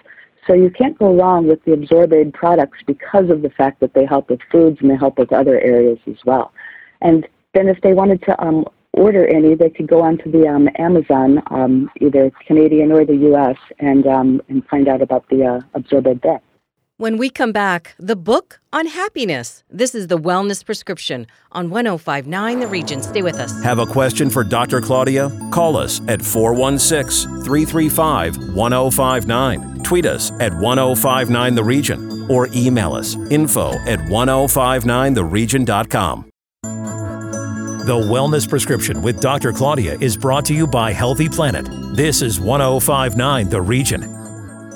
So 0.46 0.52
you 0.52 0.70
can't 0.70 0.98
go 0.98 1.14
wrong 1.14 1.46
with 1.46 1.64
the 1.64 1.72
Absorbaid 1.72 2.34
products 2.34 2.78
because 2.86 3.30
of 3.30 3.42
the 3.42 3.50
fact 3.50 3.80
that 3.80 3.94
they 3.94 4.04
help 4.04 4.28
with 4.28 4.40
foods 4.52 4.78
and 4.80 4.90
they 4.90 4.96
help 4.96 5.18
with 5.18 5.32
other 5.32 5.60
areas 5.60 5.98
as 6.06 6.16
well. 6.26 6.52
And 7.00 7.26
then 7.54 7.68
if 7.68 7.80
they 7.80 7.94
wanted 7.94 8.22
to 8.22 8.42
um, 8.42 8.66
order 8.92 9.26
any, 9.26 9.54
they 9.54 9.70
could 9.70 9.86
go 9.86 10.02
onto 10.02 10.30
the 10.30 10.46
um, 10.46 10.68
Amazon, 10.76 11.42
um, 11.50 11.90
either 12.00 12.30
Canadian 12.46 12.92
or 12.92 13.04
the 13.04 13.16
U.S., 13.16 13.56
and 13.78 14.06
um, 14.06 14.42
and 14.48 14.66
find 14.66 14.88
out 14.88 15.02
about 15.02 15.28
the 15.28 15.44
uh, 15.44 15.78
Absorbaid 15.78 16.20
Day. 16.22 16.38
When 16.96 17.16
we 17.16 17.28
come 17.28 17.50
back, 17.50 17.96
the 17.98 18.14
book 18.14 18.60
on 18.72 18.86
happiness. 18.86 19.64
This 19.68 19.96
is 19.96 20.06
the 20.06 20.16
Wellness 20.16 20.64
Prescription 20.64 21.26
on 21.50 21.68
1059 21.68 22.60
The 22.60 22.68
Region. 22.68 23.02
Stay 23.02 23.20
with 23.20 23.40
us. 23.40 23.60
Have 23.64 23.80
a 23.80 23.86
question 23.86 24.30
for 24.30 24.44
Dr. 24.44 24.80
Claudia? 24.80 25.28
Call 25.50 25.76
us 25.76 26.00
at 26.06 26.22
416 26.22 27.42
335 27.42 28.54
1059. 28.54 29.82
Tweet 29.82 30.06
us 30.06 30.30
at 30.38 30.54
1059 30.54 31.54
The 31.56 31.64
Region 31.64 32.30
or 32.30 32.46
email 32.54 32.92
us 32.92 33.16
info 33.28 33.72
at 33.88 33.98
1059theregion.com. 33.98 36.30
The 36.62 37.92
Wellness 37.92 38.48
Prescription 38.48 39.02
with 39.02 39.20
Dr. 39.20 39.52
Claudia 39.52 39.98
is 39.98 40.16
brought 40.16 40.44
to 40.44 40.54
you 40.54 40.68
by 40.68 40.92
Healthy 40.92 41.28
Planet. 41.28 41.66
This 41.96 42.22
is 42.22 42.38
1059 42.38 43.48
The 43.48 43.60
Region. 43.60 44.23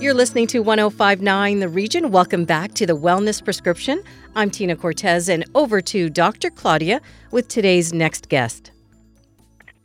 You're 0.00 0.14
listening 0.14 0.47
to 0.49 0.61
1059 0.61 1.59
The 1.59 1.69
Region. 1.69 2.12
Welcome 2.12 2.45
back 2.45 2.73
to 2.75 2.87
the 2.87 2.97
Wellness 2.97 3.43
Prescription. 3.43 4.00
I'm 4.37 4.49
Tina 4.49 4.76
Cortez, 4.76 5.28
and 5.28 5.45
over 5.57 5.81
to 5.81 6.09
Dr. 6.09 6.50
Claudia 6.50 7.00
with 7.33 7.49
today's 7.49 7.93
next 7.93 8.28
guest. 8.28 8.71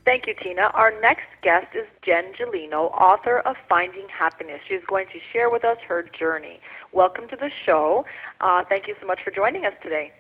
Thank 0.05 0.27
you, 0.27 0.35
Tina. 0.39 0.69
Our 0.75 0.93
next 1.01 1.25
guest 1.41 1.65
is 1.73 1.87
Jen 2.05 2.25
Gileno, 2.39 2.91
author 2.91 3.39
of 3.39 3.55
Finding 3.67 4.05
Happiness. 4.07 4.61
She's 4.69 4.85
going 4.87 5.07
to 5.07 5.19
share 5.31 5.49
with 5.49 5.65
us 5.65 5.77
her 5.87 6.05
journey. 6.19 6.59
Welcome 6.91 7.27
to 7.29 7.35
the 7.35 7.49
show. 7.65 8.05
Uh, 8.39 8.63
thank 8.69 8.87
you 8.87 8.93
so 9.01 9.07
much 9.07 9.21
for 9.23 9.31
joining 9.31 9.65
us 9.65 9.73
today. 9.81 10.11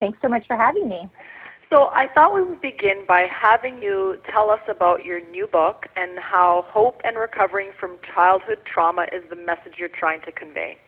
Thanks 0.00 0.16
so 0.22 0.28
much 0.28 0.46
for 0.46 0.56
having 0.56 0.88
me. 0.88 1.10
So 1.68 1.86
I 1.92 2.06
thought 2.14 2.32
we 2.32 2.42
would 2.42 2.60
begin 2.60 3.04
by 3.08 3.26
having 3.28 3.82
you 3.82 4.18
tell 4.32 4.50
us 4.50 4.60
about 4.68 5.04
your 5.04 5.20
new 5.30 5.48
book 5.48 5.86
and 5.96 6.18
how 6.18 6.64
hope 6.68 7.00
and 7.04 7.16
recovering 7.16 7.70
from 7.78 7.98
childhood 8.14 8.58
trauma 8.64 9.06
is 9.12 9.24
the 9.30 9.36
message 9.36 9.74
you're 9.76 9.88
trying 9.88 10.20
to 10.22 10.32
convey. 10.32 10.78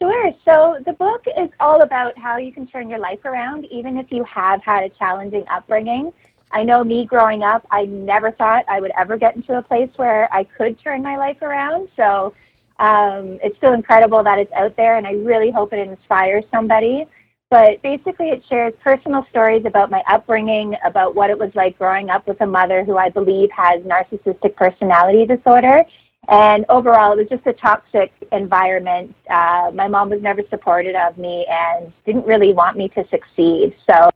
Sure. 0.00 0.32
So 0.44 0.78
the 0.86 0.92
book 0.92 1.24
is 1.36 1.50
all 1.60 1.82
about 1.82 2.16
how 2.16 2.36
you 2.38 2.52
can 2.52 2.66
turn 2.66 2.88
your 2.88 3.00
life 3.00 3.24
around, 3.24 3.66
even 3.66 3.98
if 3.98 4.06
you 4.10 4.24
have 4.24 4.62
had 4.62 4.84
a 4.84 4.88
challenging 4.90 5.44
upbringing. 5.50 6.12
I 6.50 6.62
know 6.62 6.82
me 6.82 7.04
growing 7.04 7.42
up, 7.42 7.66
I 7.70 7.84
never 7.84 8.30
thought 8.30 8.64
I 8.68 8.80
would 8.80 8.92
ever 8.98 9.18
get 9.18 9.36
into 9.36 9.58
a 9.58 9.62
place 9.62 9.90
where 9.96 10.32
I 10.32 10.44
could 10.44 10.80
turn 10.80 11.02
my 11.02 11.18
life 11.18 11.42
around. 11.42 11.88
So 11.96 12.32
um, 12.78 13.38
it's 13.42 13.56
still 13.58 13.74
incredible 13.74 14.22
that 14.22 14.38
it's 14.38 14.52
out 14.52 14.76
there, 14.76 14.96
and 14.96 15.06
I 15.06 15.12
really 15.12 15.50
hope 15.50 15.72
it 15.72 15.80
inspires 15.80 16.44
somebody. 16.50 17.06
But 17.50 17.80
basically, 17.82 18.28
it 18.28 18.44
shares 18.46 18.74
personal 18.82 19.26
stories 19.30 19.64
about 19.64 19.90
my 19.90 20.02
upbringing, 20.06 20.76
about 20.84 21.14
what 21.14 21.30
it 21.30 21.38
was 21.38 21.50
like 21.54 21.78
growing 21.78 22.10
up 22.10 22.26
with 22.26 22.40
a 22.42 22.46
mother 22.46 22.84
who 22.84 22.98
I 22.98 23.08
believe 23.08 23.50
has 23.52 23.80
narcissistic 23.82 24.54
personality 24.54 25.24
disorder. 25.24 25.84
And 26.28 26.66
overall, 26.68 27.12
it 27.12 27.18
was 27.18 27.28
just 27.30 27.46
a 27.46 27.54
toxic 27.54 28.12
environment. 28.32 29.14
Uh, 29.30 29.70
my 29.72 29.88
mom 29.88 30.10
was 30.10 30.20
never 30.20 30.42
supportive 30.50 30.94
of 30.94 31.16
me 31.16 31.46
and 31.48 31.90
didn't 32.04 32.26
really 32.26 32.52
want 32.52 32.76
me 32.76 32.88
to 32.90 33.06
succeed. 33.08 33.74
So 33.88 34.10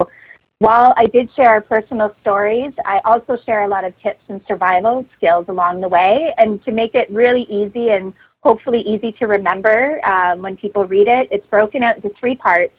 while 0.58 0.92
I 0.98 1.06
did 1.06 1.32
share 1.34 1.58
personal 1.62 2.14
stories, 2.20 2.74
I 2.84 3.00
also 3.06 3.38
share 3.46 3.64
a 3.64 3.68
lot 3.68 3.84
of 3.84 3.98
tips 4.00 4.22
and 4.28 4.42
survival 4.46 5.06
skills 5.16 5.46
along 5.48 5.80
the 5.80 5.88
way. 5.88 6.34
And 6.36 6.62
to 6.66 6.70
make 6.70 6.94
it 6.94 7.10
really 7.10 7.44
easy 7.44 7.88
and 7.88 8.12
hopefully 8.42 8.82
easy 8.82 9.12
to 9.12 9.26
remember 9.26 10.04
um, 10.06 10.42
when 10.42 10.56
people 10.58 10.84
read 10.84 11.08
it, 11.08 11.28
it's 11.30 11.46
broken 11.46 11.82
out 11.82 11.96
into 11.96 12.10
three 12.20 12.36
parts. 12.36 12.74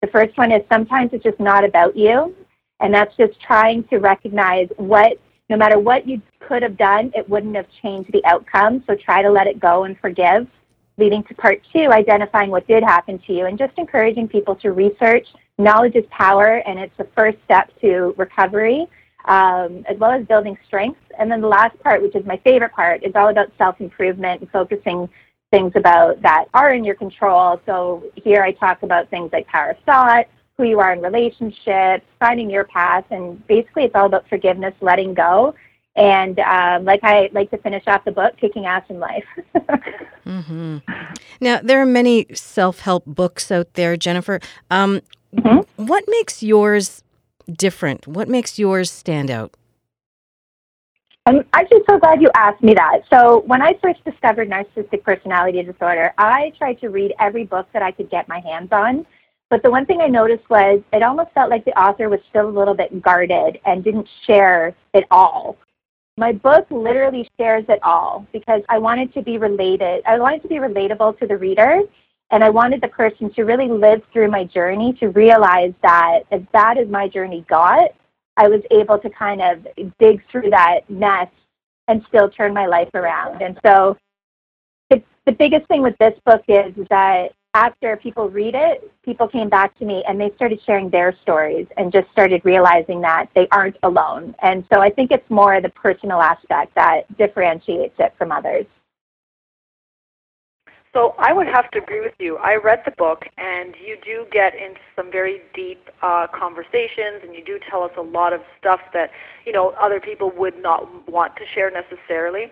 The 0.00 0.08
first 0.08 0.38
one 0.38 0.52
is 0.52 0.62
sometimes 0.70 1.10
it's 1.12 1.24
just 1.24 1.40
not 1.40 1.64
about 1.64 1.96
you, 1.96 2.34
and 2.80 2.94
that's 2.94 3.16
just 3.16 3.40
trying 3.40 3.82
to 3.84 3.98
recognize 3.98 4.68
what, 4.76 5.18
no 5.50 5.56
matter 5.56 5.78
what 5.78 6.06
you 6.06 6.22
could 6.38 6.62
have 6.62 6.76
done, 6.76 7.10
it 7.16 7.28
wouldn't 7.28 7.56
have 7.56 7.66
changed 7.82 8.12
the 8.12 8.24
outcome. 8.24 8.84
So 8.86 8.94
try 8.94 9.22
to 9.22 9.30
let 9.30 9.48
it 9.48 9.58
go 9.58 9.84
and 9.84 9.98
forgive. 9.98 10.46
Leading 10.98 11.22
to 11.24 11.34
part 11.34 11.60
two, 11.72 11.90
identifying 11.90 12.50
what 12.50 12.66
did 12.68 12.82
happen 12.82 13.18
to 13.26 13.32
you, 13.32 13.46
and 13.46 13.58
just 13.58 13.72
encouraging 13.76 14.28
people 14.28 14.54
to 14.56 14.72
research. 14.72 15.26
Knowledge 15.58 15.96
is 15.96 16.04
power, 16.10 16.62
and 16.66 16.78
it's 16.78 16.96
the 16.96 17.08
first 17.16 17.38
step 17.44 17.70
to 17.80 18.14
recovery, 18.16 18.86
um, 19.24 19.84
as 19.88 19.98
well 19.98 20.12
as 20.12 20.24
building 20.26 20.56
strength. 20.66 21.00
And 21.18 21.30
then 21.30 21.40
the 21.40 21.48
last 21.48 21.78
part, 21.82 22.02
which 22.02 22.14
is 22.14 22.24
my 22.24 22.36
favorite 22.44 22.72
part, 22.72 23.02
is 23.02 23.12
all 23.16 23.28
about 23.28 23.50
self 23.58 23.80
improvement 23.80 24.42
and 24.42 24.50
focusing 24.50 25.08
things 25.50 25.72
about 25.74 26.20
that 26.22 26.46
are 26.54 26.72
in 26.72 26.84
your 26.84 26.94
control. 26.94 27.60
So 27.66 28.04
here 28.14 28.42
I 28.42 28.52
talk 28.52 28.82
about 28.82 29.08
things 29.10 29.30
like 29.32 29.46
power 29.46 29.70
of 29.70 29.78
thought, 29.84 30.26
who 30.56 30.64
you 30.64 30.80
are 30.80 30.92
in 30.92 31.00
relationships, 31.00 32.04
finding 32.18 32.50
your 32.50 32.64
path, 32.64 33.04
and 33.10 33.44
basically 33.46 33.84
it's 33.84 33.94
all 33.94 34.06
about 34.06 34.28
forgiveness, 34.28 34.74
letting 34.80 35.14
go, 35.14 35.54
and 35.96 36.38
um, 36.40 36.84
like 36.84 37.00
I 37.02 37.30
like 37.32 37.50
to 37.50 37.58
finish 37.58 37.84
off 37.86 38.04
the 38.04 38.12
book, 38.12 38.36
kicking 38.40 38.66
ass 38.66 38.84
in 38.88 39.00
life. 39.00 39.24
mm-hmm. 40.26 40.78
Now 41.40 41.60
there 41.62 41.80
are 41.80 41.86
many 41.86 42.26
self-help 42.34 43.04
books 43.06 43.50
out 43.50 43.74
there, 43.74 43.96
Jennifer. 43.96 44.40
Um, 44.70 45.00
mm-hmm. 45.34 45.84
What 45.84 46.04
makes 46.06 46.42
yours 46.42 47.02
different? 47.50 48.06
What 48.06 48.28
makes 48.28 48.58
yours 48.58 48.90
stand 48.90 49.30
out? 49.30 49.54
I'm 51.28 51.44
actually 51.52 51.82
so 51.86 51.98
glad 51.98 52.22
you 52.22 52.30
asked 52.34 52.62
me 52.62 52.72
that. 52.72 53.00
So, 53.12 53.42
when 53.44 53.60
I 53.60 53.74
first 53.82 54.02
discovered 54.02 54.48
narcissistic 54.48 55.02
personality 55.04 55.62
disorder, 55.62 56.14
I 56.16 56.54
tried 56.56 56.80
to 56.80 56.88
read 56.88 57.12
every 57.20 57.44
book 57.44 57.68
that 57.74 57.82
I 57.82 57.90
could 57.90 58.08
get 58.08 58.26
my 58.28 58.40
hands 58.40 58.70
on. 58.72 59.04
But 59.50 59.62
the 59.62 59.70
one 59.70 59.84
thing 59.84 60.00
I 60.00 60.06
noticed 60.06 60.48
was 60.48 60.80
it 60.90 61.02
almost 61.02 61.32
felt 61.32 61.50
like 61.50 61.66
the 61.66 61.78
author 61.78 62.08
was 62.08 62.20
still 62.30 62.48
a 62.48 62.56
little 62.58 62.72
bit 62.72 63.02
guarded 63.02 63.60
and 63.66 63.84
didn't 63.84 64.08
share 64.26 64.74
it 64.94 65.04
all. 65.10 65.58
My 66.16 66.32
book 66.32 66.66
literally 66.70 67.28
shares 67.38 67.66
it 67.68 67.80
all 67.82 68.26
because 68.32 68.62
I 68.70 68.78
wanted 68.78 69.12
to 69.12 69.20
be 69.20 69.36
related. 69.36 70.02
I 70.06 70.18
wanted 70.18 70.40
to 70.42 70.48
be 70.48 70.54
relatable 70.54 71.18
to 71.18 71.26
the 71.26 71.36
reader, 71.36 71.82
and 72.30 72.42
I 72.42 72.48
wanted 72.48 72.80
the 72.80 72.88
person 72.88 73.30
to 73.34 73.42
really 73.42 73.68
live 73.68 74.00
through 74.14 74.30
my 74.30 74.44
journey 74.44 74.94
to 74.94 75.08
realize 75.08 75.74
that 75.82 76.20
as 76.30 76.40
bad 76.54 76.78
as 76.78 76.88
my 76.88 77.06
journey 77.06 77.44
got, 77.50 77.90
I 78.38 78.48
was 78.48 78.62
able 78.70 78.98
to 79.00 79.10
kind 79.10 79.42
of 79.42 79.66
dig 79.98 80.22
through 80.30 80.50
that 80.50 80.88
mess 80.88 81.28
and 81.88 82.04
still 82.08 82.30
turn 82.30 82.54
my 82.54 82.66
life 82.66 82.88
around. 82.94 83.42
And 83.42 83.58
so 83.66 83.96
the, 84.90 85.02
the 85.26 85.32
biggest 85.32 85.66
thing 85.66 85.82
with 85.82 85.96
this 85.98 86.14
book 86.24 86.42
is, 86.46 86.76
is 86.76 86.86
that 86.88 87.32
after 87.54 87.96
people 87.96 88.28
read 88.28 88.54
it, 88.54 88.92
people 89.04 89.26
came 89.26 89.48
back 89.48 89.76
to 89.78 89.84
me 89.84 90.04
and 90.06 90.20
they 90.20 90.30
started 90.36 90.60
sharing 90.64 90.88
their 90.88 91.16
stories 91.22 91.66
and 91.76 91.92
just 91.92 92.08
started 92.12 92.40
realizing 92.44 93.00
that 93.00 93.26
they 93.34 93.48
aren't 93.50 93.76
alone. 93.82 94.34
And 94.40 94.64
so 94.72 94.80
I 94.80 94.90
think 94.90 95.10
it's 95.10 95.28
more 95.28 95.60
the 95.60 95.70
personal 95.70 96.20
aspect 96.20 96.74
that 96.76 97.02
differentiates 97.18 97.96
it 97.98 98.14
from 98.16 98.30
others. 98.30 98.66
So 100.98 101.14
I 101.16 101.32
would 101.32 101.46
have 101.46 101.70
to 101.70 101.78
agree 101.78 102.00
with 102.00 102.14
you. 102.18 102.38
I 102.38 102.56
read 102.56 102.82
the 102.84 102.90
book, 102.90 103.24
and 103.38 103.76
you 103.76 103.96
do 104.04 104.26
get 104.32 104.52
into 104.56 104.80
some 104.96 105.12
very 105.12 105.42
deep 105.54 105.88
uh, 106.02 106.26
conversations, 106.34 107.22
and 107.22 107.36
you 107.36 107.44
do 107.44 107.60
tell 107.70 107.84
us 107.84 107.92
a 107.96 108.02
lot 108.02 108.32
of 108.32 108.40
stuff 108.58 108.80
that 108.94 109.12
you 109.46 109.52
know 109.52 109.68
other 109.80 110.00
people 110.00 110.32
would 110.36 110.60
not 110.60 111.08
want 111.08 111.36
to 111.36 111.42
share 111.54 111.70
necessarily. 111.70 112.50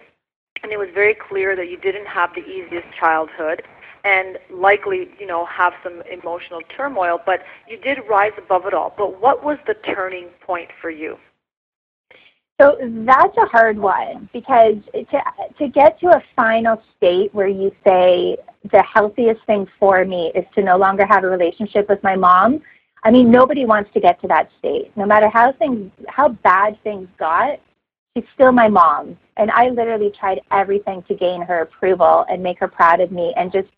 And 0.63 0.71
it 0.71 0.79
was 0.79 0.87
very 0.95 1.13
clear 1.13 1.57
that 1.57 1.69
you 1.69 1.77
didn't 1.77 2.07
have 2.07 2.37
the 2.37 2.47
easiest 2.47 2.87
childhood, 2.97 3.65
and 4.05 4.39
likely 4.49 5.09
you 5.19 5.27
know 5.27 5.45
have 5.47 5.73
some 5.83 6.03
emotional 6.03 6.61
turmoil. 6.77 7.19
But 7.27 7.41
you 7.69 7.77
did 7.77 7.99
rise 8.09 8.35
above 8.39 8.65
it 8.67 8.75
all. 8.75 8.95
But 8.97 9.21
what 9.21 9.43
was 9.43 9.59
the 9.67 9.75
turning 9.75 10.29
point 10.41 10.71
for 10.81 10.91
you? 10.91 11.19
So 12.59 12.79
that's 12.81 13.37
a 13.37 13.45
hard 13.47 13.79
one 13.79 14.31
because 14.33 14.77
to, 14.95 15.23
to 15.59 15.69
get 15.69 16.01
to 16.01 16.09
a 16.09 16.23
final 16.35 16.83
state 16.97 17.35
where 17.35 17.49
you 17.49 17.71
say 17.85 18.39
the 18.73 18.83
healthiest 18.83 19.45
thing 19.47 19.67
for 19.79 20.05
me 20.07 20.33
is 20.35 20.45
to 20.55 20.63
no 20.63 20.79
longer 20.79 21.05
have 21.05 21.23
a 21.25 21.29
relationship 21.29 21.87
with 21.89 22.03
my 22.03 22.17
mom. 22.17 22.63
I 23.05 23.11
mean, 23.11 23.31
nobody 23.31 23.67
wants 23.67 23.91
to 23.93 24.01
get 24.01 24.21
to 24.23 24.29
that 24.29 24.49
state. 24.59 24.91
No 24.97 25.05
matter 25.05 25.29
how 25.29 25.53
things, 25.53 25.93
how 26.09 26.31
bad 26.31 26.83
things 26.83 27.09
got, 27.19 27.61
she's 28.17 28.25
still 28.35 28.53
my 28.53 28.69
mom. 28.69 29.19
And 29.37 29.51
I 29.51 29.69
literally 29.69 30.11
tried 30.19 30.41
everything 30.51 31.03
to 31.09 31.15
gain 31.15 31.43
her 31.43 31.61
approval 31.61 32.25
and 32.31 32.43
make 32.43 32.59
her 32.61 32.69
proud 32.69 33.01
of 33.01 33.13
me 33.13 33.35
and 33.37 33.53
just 33.53 33.69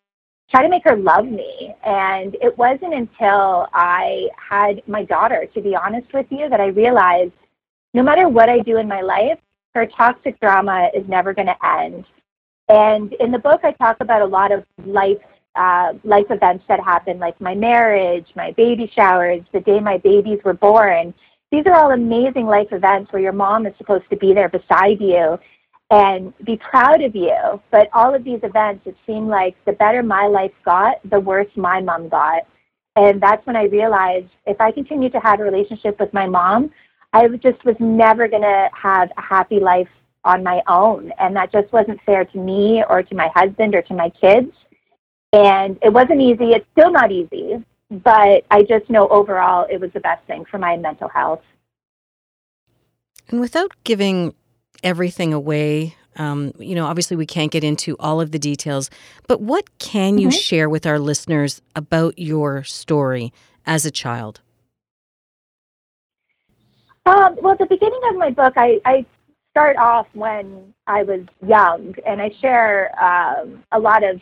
try 0.50 0.62
to 0.62 0.68
make 0.68 0.84
her 0.84 0.96
love 0.96 1.26
me. 1.26 1.74
And 1.84 2.36
it 2.40 2.56
wasn't 2.56 2.94
until 2.94 3.66
I 3.74 4.28
had 4.36 4.82
my 4.86 5.04
daughter, 5.04 5.46
to 5.52 5.60
be 5.60 5.74
honest 5.74 6.12
with 6.14 6.26
you, 6.30 6.48
that 6.48 6.60
I 6.60 6.66
realized 6.66 7.32
no 7.94 8.02
matter 8.02 8.28
what 8.28 8.48
I 8.48 8.60
do 8.60 8.78
in 8.78 8.88
my 8.88 9.00
life, 9.00 9.38
her 9.74 9.86
toxic 9.86 10.38
drama 10.40 10.90
is 10.94 11.06
never 11.08 11.32
going 11.32 11.46
to 11.46 11.66
end. 11.66 12.04
And 12.68 13.12
in 13.14 13.30
the 13.32 13.38
book, 13.38 13.60
I 13.64 13.72
talk 13.72 13.96
about 14.00 14.22
a 14.22 14.26
lot 14.26 14.52
of 14.52 14.64
life 14.84 15.18
uh, 15.56 15.92
life 16.04 16.26
events 16.30 16.64
that 16.68 16.78
happened, 16.78 17.18
like 17.18 17.40
my 17.40 17.54
marriage, 17.54 18.26
my 18.36 18.52
baby 18.52 18.90
showers, 18.94 19.42
the 19.52 19.60
day 19.60 19.80
my 19.80 19.98
babies 19.98 20.38
were 20.44 20.54
born. 20.54 21.12
These 21.50 21.64
are 21.66 21.74
all 21.74 21.90
amazing 21.90 22.46
life 22.46 22.68
events 22.70 23.12
where 23.12 23.22
your 23.22 23.32
mom 23.32 23.66
is 23.66 23.74
supposed 23.76 24.08
to 24.10 24.16
be 24.16 24.32
there 24.32 24.48
beside 24.48 25.00
you 25.00 25.36
and 25.90 26.32
be 26.44 26.56
proud 26.58 27.02
of 27.02 27.16
you. 27.16 27.60
But 27.72 27.88
all 27.92 28.14
of 28.14 28.22
these 28.22 28.40
events, 28.44 28.86
it 28.86 28.96
seemed 29.06 29.28
like 29.28 29.56
the 29.64 29.72
better 29.72 30.02
my 30.02 30.26
life 30.26 30.52
got, 30.64 30.96
the 31.10 31.18
worse 31.18 31.48
my 31.56 31.80
mom 31.80 32.08
got. 32.08 32.42
And 32.94 33.20
that's 33.20 33.44
when 33.46 33.56
I 33.56 33.64
realized 33.64 34.28
if 34.46 34.60
I 34.60 34.70
continue 34.70 35.08
to 35.10 35.20
have 35.20 35.40
a 35.40 35.44
relationship 35.44 35.98
with 35.98 36.12
my 36.12 36.26
mom, 36.26 36.70
I 37.18 37.26
just 37.28 37.64
was 37.64 37.74
never 37.80 38.28
going 38.28 38.42
to 38.42 38.70
have 38.80 39.10
a 39.16 39.20
happy 39.20 39.58
life 39.58 39.88
on 40.22 40.44
my 40.44 40.62
own. 40.68 41.10
And 41.18 41.34
that 41.34 41.50
just 41.50 41.72
wasn't 41.72 42.00
fair 42.06 42.24
to 42.24 42.38
me 42.38 42.84
or 42.88 43.02
to 43.02 43.14
my 43.14 43.28
husband 43.34 43.74
or 43.74 43.82
to 43.82 43.94
my 43.94 44.10
kids. 44.10 44.52
And 45.32 45.78
it 45.82 45.92
wasn't 45.92 46.20
easy. 46.20 46.52
It's 46.52 46.66
still 46.72 46.92
not 46.92 47.10
easy. 47.10 47.64
But 47.90 48.44
I 48.52 48.62
just 48.62 48.88
know 48.88 49.08
overall 49.08 49.66
it 49.68 49.80
was 49.80 49.90
the 49.94 50.00
best 50.00 50.24
thing 50.26 50.44
for 50.44 50.58
my 50.58 50.76
mental 50.76 51.08
health. 51.08 51.42
And 53.28 53.40
without 53.40 53.72
giving 53.82 54.34
everything 54.84 55.32
away, 55.32 55.96
um, 56.16 56.52
you 56.58 56.76
know, 56.76 56.86
obviously 56.86 57.16
we 57.16 57.26
can't 57.26 57.50
get 57.50 57.64
into 57.64 57.96
all 57.98 58.20
of 58.20 58.30
the 58.30 58.38
details, 58.38 58.90
but 59.26 59.40
what 59.40 59.78
can 59.78 60.12
mm-hmm. 60.12 60.18
you 60.20 60.30
share 60.30 60.68
with 60.68 60.86
our 60.86 61.00
listeners 61.00 61.62
about 61.74 62.16
your 62.16 62.62
story 62.62 63.32
as 63.66 63.84
a 63.84 63.90
child? 63.90 64.40
Um, 67.08 67.36
well, 67.40 67.52
at 67.52 67.58
the 67.58 67.64
beginning 67.64 68.00
of 68.10 68.16
my 68.16 68.28
book, 68.28 68.52
I, 68.56 68.80
I 68.84 69.06
start 69.52 69.78
off 69.78 70.06
when 70.12 70.74
I 70.86 71.04
was 71.04 71.20
young, 71.46 71.94
and 72.06 72.20
I 72.20 72.30
share 72.42 72.92
um, 73.02 73.64
a 73.72 73.78
lot 73.78 74.04
of 74.04 74.20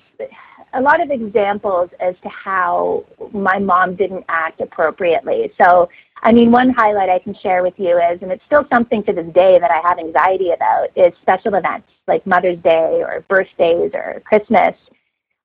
a 0.72 0.80
lot 0.80 1.00
of 1.00 1.10
examples 1.10 1.90
as 1.98 2.14
to 2.22 2.28
how 2.28 3.04
my 3.32 3.58
mom 3.58 3.96
didn't 3.96 4.24
act 4.28 4.60
appropriately. 4.60 5.52
So, 5.60 5.88
I 6.22 6.30
mean, 6.32 6.52
one 6.52 6.70
highlight 6.70 7.08
I 7.08 7.18
can 7.18 7.34
share 7.34 7.62
with 7.64 7.74
you 7.76 7.98
is, 7.98 8.20
and 8.22 8.30
it's 8.30 8.44
still 8.46 8.64
something 8.70 9.02
to 9.04 9.12
this 9.12 9.32
day 9.32 9.58
that 9.58 9.70
I 9.70 9.80
have 9.88 9.98
anxiety 9.98 10.50
about, 10.50 10.88
is 10.94 11.12
special 11.22 11.54
events 11.54 11.88
like 12.06 12.25
Mother's 12.25 12.58
Day 12.58 13.02
or 13.02 13.25
birthdays 13.28 13.92
or 13.94 14.22
Christmas. 14.25 14.75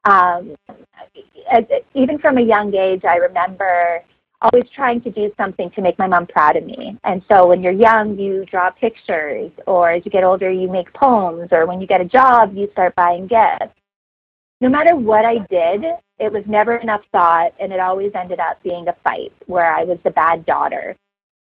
Um, 0.06 0.56
even 1.96 2.20
from 2.20 2.38
a 2.38 2.42
young 2.42 2.76
age, 2.76 3.04
I 3.04 3.16
remember 3.16 4.04
always 4.42 4.70
trying 4.76 5.02
to 5.02 5.12
do 5.12 5.32
something 5.38 5.70
to 5.72 5.82
make 5.82 5.98
my 6.00 6.08
mom 6.08 6.28
proud 6.28 6.56
of 6.56 6.66
me. 6.66 6.98
And 7.04 7.22
so 7.30 7.48
when 7.48 7.62
you're 7.62 7.72
young, 7.72 8.18
you 8.18 8.46
draw 8.46 8.72
pictures, 8.72 9.52
or 9.68 9.92
as 9.92 10.04
you 10.06 10.12
get 10.12 10.24
older, 10.24 10.52
you 10.52 10.70
make 10.70 10.92
poems, 10.94 11.50
or 11.52 11.66
when 11.66 11.80
you 11.80 11.88
get 11.88 12.02
a 12.02 12.06
job, 12.06 12.56
you 12.56 12.70
start 12.72 12.96
buying 12.96 13.28
gifts. 13.28 13.74
No 14.60 14.70
matter 14.70 14.96
what 14.96 15.26
I 15.26 15.40
did, 15.50 15.86
it 16.20 16.32
was 16.32 16.44
never 16.48 16.78
enough 16.78 17.02
thought, 17.12 17.54
and 17.60 17.72
it 17.74 17.80
always 17.80 18.12
ended 18.14 18.40
up 18.40 18.62
being 18.64 18.88
a 18.88 18.96
fight 19.04 19.34
where 19.48 19.74
I 19.74 19.84
was 19.84 19.98
the 20.04 20.12
bad 20.12 20.46
daughter. 20.46 20.96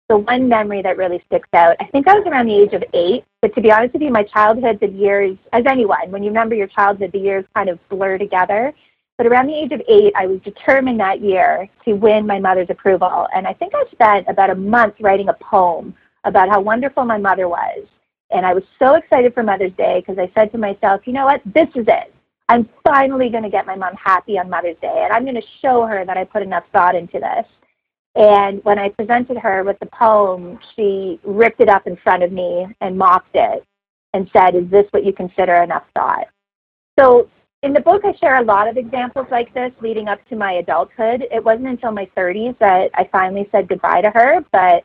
So 0.09 0.17
one 0.17 0.49
memory 0.49 0.81
that 0.81 0.97
really 0.97 1.23
sticks 1.27 1.47
out, 1.53 1.77
I 1.79 1.85
think 1.85 2.07
I 2.07 2.15
was 2.15 2.27
around 2.27 2.47
the 2.47 2.55
age 2.55 2.73
of 2.73 2.83
eight, 2.93 3.23
but 3.41 3.55
to 3.55 3.61
be 3.61 3.71
honest 3.71 3.93
with 3.93 4.01
you, 4.01 4.11
my 4.11 4.23
childhood, 4.23 4.79
the 4.81 4.89
years, 4.89 5.37
as 5.53 5.63
anyone, 5.67 6.11
when 6.11 6.21
you 6.21 6.29
remember 6.29 6.53
your 6.53 6.67
childhood, 6.67 7.11
the 7.13 7.19
years 7.19 7.45
kind 7.55 7.69
of 7.69 7.79
blur 7.89 8.17
together. 8.17 8.73
But 9.21 9.27
around 9.27 9.49
the 9.49 9.53
age 9.53 9.71
of 9.71 9.83
eight, 9.87 10.13
I 10.15 10.25
was 10.25 10.39
determined 10.41 10.99
that 10.99 11.21
year 11.21 11.69
to 11.85 11.93
win 11.93 12.25
my 12.25 12.39
mother's 12.39 12.71
approval. 12.71 13.27
And 13.35 13.45
I 13.45 13.53
think 13.53 13.71
I 13.75 13.83
spent 13.91 14.27
about 14.27 14.49
a 14.49 14.55
month 14.55 14.95
writing 14.99 15.29
a 15.29 15.33
poem 15.33 15.93
about 16.23 16.49
how 16.49 16.59
wonderful 16.59 17.05
my 17.05 17.19
mother 17.19 17.47
was. 17.47 17.85
And 18.31 18.47
I 18.47 18.55
was 18.55 18.63
so 18.79 18.95
excited 18.95 19.35
for 19.35 19.43
Mother's 19.43 19.73
Day 19.73 19.99
because 19.99 20.17
I 20.17 20.31
said 20.33 20.51
to 20.53 20.57
myself, 20.57 21.01
you 21.05 21.13
know 21.13 21.25
what? 21.25 21.39
This 21.45 21.67
is 21.75 21.85
it. 21.87 22.11
I'm 22.49 22.67
finally 22.83 23.29
going 23.29 23.43
to 23.43 23.49
get 23.51 23.67
my 23.67 23.75
mom 23.75 23.93
happy 23.93 24.39
on 24.39 24.49
Mother's 24.49 24.77
Day. 24.81 25.03
And 25.03 25.13
I'm 25.13 25.21
going 25.21 25.35
to 25.35 25.47
show 25.61 25.85
her 25.85 26.03
that 26.03 26.17
I 26.17 26.23
put 26.23 26.41
enough 26.41 26.63
thought 26.73 26.95
into 26.95 27.19
this. 27.19 27.45
And 28.15 28.63
when 28.63 28.79
I 28.79 28.89
presented 28.89 29.37
her 29.37 29.63
with 29.63 29.77
the 29.77 29.85
poem, 29.85 30.57
she 30.75 31.19
ripped 31.23 31.61
it 31.61 31.69
up 31.69 31.85
in 31.85 31.95
front 31.97 32.23
of 32.23 32.31
me 32.31 32.65
and 32.81 32.97
mocked 32.97 33.35
it 33.35 33.63
and 34.15 34.27
said, 34.33 34.55
Is 34.55 34.67
this 34.71 34.87
what 34.89 35.05
you 35.05 35.13
consider 35.13 35.57
enough 35.57 35.83
thought? 35.93 36.25
So 36.97 37.29
in 37.63 37.73
the 37.73 37.79
book, 37.79 38.01
I 38.03 38.13
share 38.17 38.37
a 38.37 38.43
lot 38.43 38.67
of 38.67 38.77
examples 38.77 39.27
like 39.29 39.53
this 39.53 39.71
leading 39.81 40.07
up 40.07 40.19
to 40.29 40.35
my 40.35 40.53
adulthood. 40.53 41.27
It 41.31 41.43
wasn't 41.43 41.67
until 41.67 41.91
my 41.91 42.09
30s 42.17 42.57
that 42.59 42.89
I 42.95 43.07
finally 43.11 43.47
said 43.51 43.67
goodbye 43.67 44.01
to 44.01 44.09
her, 44.09 44.43
but 44.51 44.83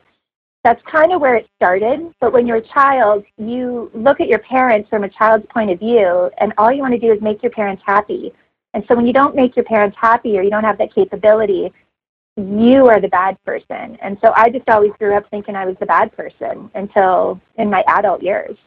that's 0.62 0.82
kind 0.90 1.12
of 1.12 1.20
where 1.20 1.36
it 1.36 1.48
started. 1.56 2.12
But 2.20 2.32
when 2.32 2.46
you're 2.46 2.58
a 2.58 2.68
child, 2.68 3.24
you 3.38 3.90
look 3.94 4.20
at 4.20 4.28
your 4.28 4.40
parents 4.40 4.90
from 4.90 5.04
a 5.04 5.08
child's 5.08 5.46
point 5.46 5.70
of 5.70 5.78
view, 5.78 6.30
and 6.38 6.52
all 6.58 6.70
you 6.70 6.82
want 6.82 6.92
to 6.92 7.00
do 7.00 7.12
is 7.12 7.22
make 7.22 7.42
your 7.42 7.52
parents 7.52 7.82
happy. 7.86 8.32
And 8.74 8.84
so 8.88 8.94
when 8.94 9.06
you 9.06 9.12
don't 9.12 9.34
make 9.34 9.56
your 9.56 9.64
parents 9.64 9.96
happy 9.98 10.36
or 10.36 10.42
you 10.42 10.50
don't 10.50 10.64
have 10.64 10.76
that 10.78 10.94
capability, 10.94 11.72
you 12.36 12.88
are 12.88 13.00
the 13.00 13.08
bad 13.08 13.42
person. 13.44 13.96
And 14.02 14.18
so 14.22 14.32
I 14.36 14.50
just 14.50 14.68
always 14.68 14.92
grew 14.98 15.16
up 15.16 15.24
thinking 15.30 15.56
I 15.56 15.64
was 15.64 15.76
the 15.80 15.86
bad 15.86 16.14
person 16.14 16.70
until 16.74 17.40
in 17.56 17.70
my 17.70 17.82
adult 17.88 18.22
years. 18.22 18.58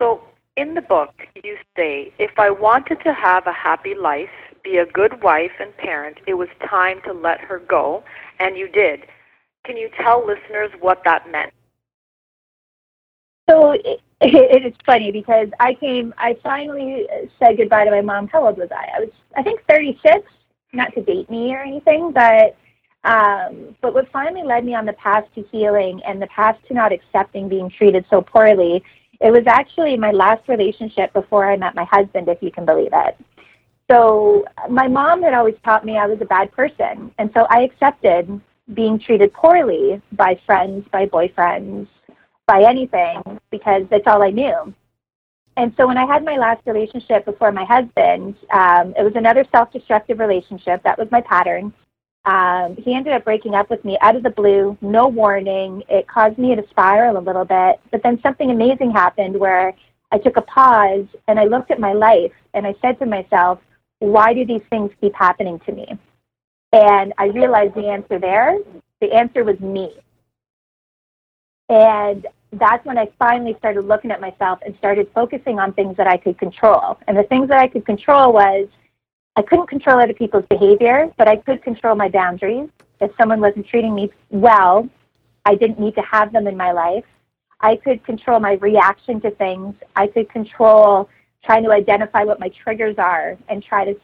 So 0.00 0.22
in 0.58 0.74
the 0.74 0.82
book, 0.82 1.14
you 1.44 1.56
say, 1.76 2.12
if 2.18 2.32
I 2.38 2.50
wanted 2.50 2.98
to 3.04 3.14
have 3.14 3.46
a 3.46 3.52
happy 3.52 3.94
life, 3.94 4.28
be 4.64 4.78
a 4.78 4.86
good 4.86 5.22
wife 5.22 5.52
and 5.60 5.74
parent, 5.76 6.18
it 6.26 6.34
was 6.34 6.48
time 6.68 7.00
to 7.06 7.12
let 7.12 7.40
her 7.40 7.60
go, 7.60 8.02
and 8.40 8.56
you 8.56 8.68
did. 8.68 9.04
Can 9.64 9.76
you 9.76 9.88
tell 10.02 10.26
listeners 10.26 10.70
what 10.80 11.02
that 11.04 11.30
meant? 11.30 11.52
So 13.48 13.72
it, 13.72 14.00
it 14.20 14.66
is 14.66 14.74
funny 14.84 15.12
because 15.12 15.48
I 15.60 15.74
came, 15.74 16.12
I 16.18 16.36
finally 16.42 17.06
said 17.38 17.56
goodbye 17.56 17.84
to 17.84 17.90
my 17.92 18.00
mom. 18.00 18.26
How 18.28 18.46
old 18.46 18.58
was 18.58 18.68
I? 18.72 18.88
I 18.96 19.00
was, 19.00 19.10
I 19.36 19.42
think, 19.42 19.60
36. 19.68 20.26
Not 20.74 20.92
to 20.94 21.02
date 21.02 21.30
me 21.30 21.54
or 21.54 21.60
anything, 21.62 22.12
but 22.12 22.54
um, 23.04 23.74
but 23.80 23.94
what 23.94 24.10
finally 24.12 24.42
led 24.42 24.64
me 24.66 24.74
on 24.74 24.84
the 24.84 24.92
path 24.94 25.24
to 25.34 25.42
healing 25.50 26.02
and 26.06 26.20
the 26.20 26.26
path 26.26 26.58
to 26.66 26.74
not 26.74 26.92
accepting 26.92 27.48
being 27.48 27.70
treated 27.70 28.04
so 28.10 28.20
poorly 28.20 28.82
it 29.20 29.30
was 29.30 29.44
actually 29.46 29.96
my 29.96 30.12
last 30.12 30.48
relationship 30.48 31.12
before 31.12 31.50
I 31.50 31.56
met 31.56 31.74
my 31.74 31.84
husband, 31.84 32.28
if 32.28 32.42
you 32.42 32.50
can 32.50 32.64
believe 32.64 32.90
it. 32.92 33.16
So 33.90 34.44
my 34.68 34.86
mom 34.86 35.22
had 35.22 35.34
always 35.34 35.56
taught 35.64 35.84
me 35.84 35.96
I 35.96 36.06
was 36.06 36.20
a 36.20 36.26
bad 36.26 36.52
person. 36.52 37.10
And 37.18 37.30
so 37.34 37.46
I 37.50 37.62
accepted 37.62 38.40
being 38.74 38.98
treated 38.98 39.32
poorly 39.32 40.00
by 40.12 40.38
friends, 40.44 40.86
by 40.92 41.06
boyfriends, 41.06 41.88
by 42.46 42.62
anything, 42.62 43.22
because 43.50 43.82
that's 43.90 44.06
all 44.06 44.22
I 44.22 44.30
knew. 44.30 44.74
And 45.56 45.74
so 45.76 45.88
when 45.88 45.98
I 45.98 46.06
had 46.06 46.24
my 46.24 46.36
last 46.36 46.64
relationship 46.66 47.24
before 47.24 47.50
my 47.50 47.64
husband, 47.64 48.36
um, 48.52 48.94
it 48.96 49.02
was 49.02 49.14
another 49.16 49.44
self 49.50 49.72
destructive 49.72 50.20
relationship. 50.20 50.82
That 50.84 50.98
was 50.98 51.10
my 51.10 51.20
pattern. 51.20 51.72
Um, 52.24 52.76
he 52.76 52.94
ended 52.94 53.14
up 53.14 53.24
breaking 53.24 53.54
up 53.54 53.70
with 53.70 53.84
me 53.84 53.96
out 54.00 54.16
of 54.16 54.22
the 54.22 54.30
blue, 54.30 54.76
no 54.80 55.08
warning. 55.08 55.82
It 55.88 56.06
caused 56.08 56.38
me 56.38 56.54
to 56.54 56.64
spiral 56.68 57.16
a 57.16 57.20
little 57.20 57.44
bit. 57.44 57.80
But 57.90 58.02
then 58.02 58.20
something 58.22 58.50
amazing 58.50 58.90
happened 58.90 59.38
where 59.38 59.74
I 60.12 60.18
took 60.18 60.36
a 60.36 60.42
pause 60.42 61.06
and 61.26 61.38
I 61.38 61.44
looked 61.44 61.70
at 61.70 61.80
my 61.80 61.92
life 61.92 62.32
and 62.54 62.66
I 62.66 62.74
said 62.82 62.98
to 62.98 63.06
myself, 63.06 63.60
why 64.00 64.34
do 64.34 64.44
these 64.44 64.62
things 64.70 64.90
keep 65.00 65.14
happening 65.14 65.58
to 65.60 65.72
me? 65.72 65.98
And 66.72 67.12
I 67.18 67.26
realized 67.26 67.74
the 67.74 67.88
answer 67.88 68.18
there, 68.18 68.58
the 69.00 69.12
answer 69.12 69.44
was 69.44 69.58
me. 69.60 69.92
And 71.68 72.26
that's 72.52 72.84
when 72.86 72.98
I 72.98 73.10
finally 73.18 73.54
started 73.58 73.86
looking 73.86 74.10
at 74.10 74.20
myself 74.20 74.58
and 74.64 74.74
started 74.78 75.10
focusing 75.14 75.58
on 75.58 75.72
things 75.72 75.96
that 75.96 76.06
I 76.06 76.16
could 76.16 76.38
control. 76.38 76.98
And 77.06 77.16
the 77.16 77.24
things 77.24 77.48
that 77.48 77.58
I 77.58 77.68
could 77.68 77.84
control 77.84 78.32
was 78.32 78.68
I 79.38 79.42
couldn't 79.42 79.68
control 79.68 80.00
other 80.00 80.14
people's 80.14 80.46
behavior, 80.50 81.12
but 81.16 81.28
I 81.28 81.36
could 81.36 81.62
control 81.62 81.94
my 81.94 82.08
boundaries. 82.08 82.68
If 83.00 83.12
someone 83.16 83.40
wasn't 83.40 83.68
treating 83.68 83.94
me 83.94 84.10
well, 84.30 84.88
I 85.44 85.54
didn't 85.54 85.78
need 85.78 85.94
to 85.94 86.02
have 86.02 86.32
them 86.32 86.48
in 86.48 86.56
my 86.56 86.72
life. 86.72 87.04
I 87.60 87.76
could 87.76 88.04
control 88.04 88.40
my 88.40 88.54
reaction 88.54 89.20
to 89.20 89.30
things. 89.30 89.76
I 89.94 90.08
could 90.08 90.28
control 90.28 91.08
trying 91.44 91.62
to 91.62 91.70
identify 91.70 92.24
what 92.24 92.40
my 92.40 92.48
triggers 92.48 92.96
are 92.98 93.38
and 93.48 93.62
try 93.62 93.84
to 93.84 93.94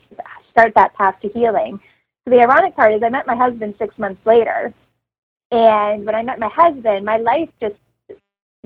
start 0.52 0.72
that 0.76 0.94
path 0.94 1.16
to 1.22 1.28
healing. 1.30 1.80
So 2.24 2.30
the 2.30 2.40
ironic 2.40 2.76
part 2.76 2.94
is 2.94 3.02
I 3.02 3.08
met 3.08 3.26
my 3.26 3.34
husband 3.34 3.74
six 3.76 3.98
months 3.98 4.24
later. 4.24 4.72
And 5.50 6.06
when 6.06 6.14
I 6.14 6.22
met 6.22 6.38
my 6.38 6.48
husband, 6.48 7.04
my 7.04 7.16
life 7.16 7.48
just 7.60 7.74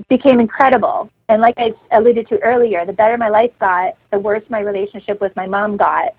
became 0.07 0.39
incredible. 0.39 1.09
And 1.29 1.41
like 1.41 1.55
I 1.57 1.73
alluded 1.91 2.27
to 2.27 2.37
earlier, 2.43 2.85
the 2.85 2.93
better 2.93 3.17
my 3.17 3.29
life 3.29 3.53
got, 3.59 3.97
the 4.11 4.19
worse 4.19 4.43
my 4.49 4.59
relationship 4.59 5.19
with 5.19 5.35
my 5.35 5.47
mom 5.47 5.75
got. 5.75 6.13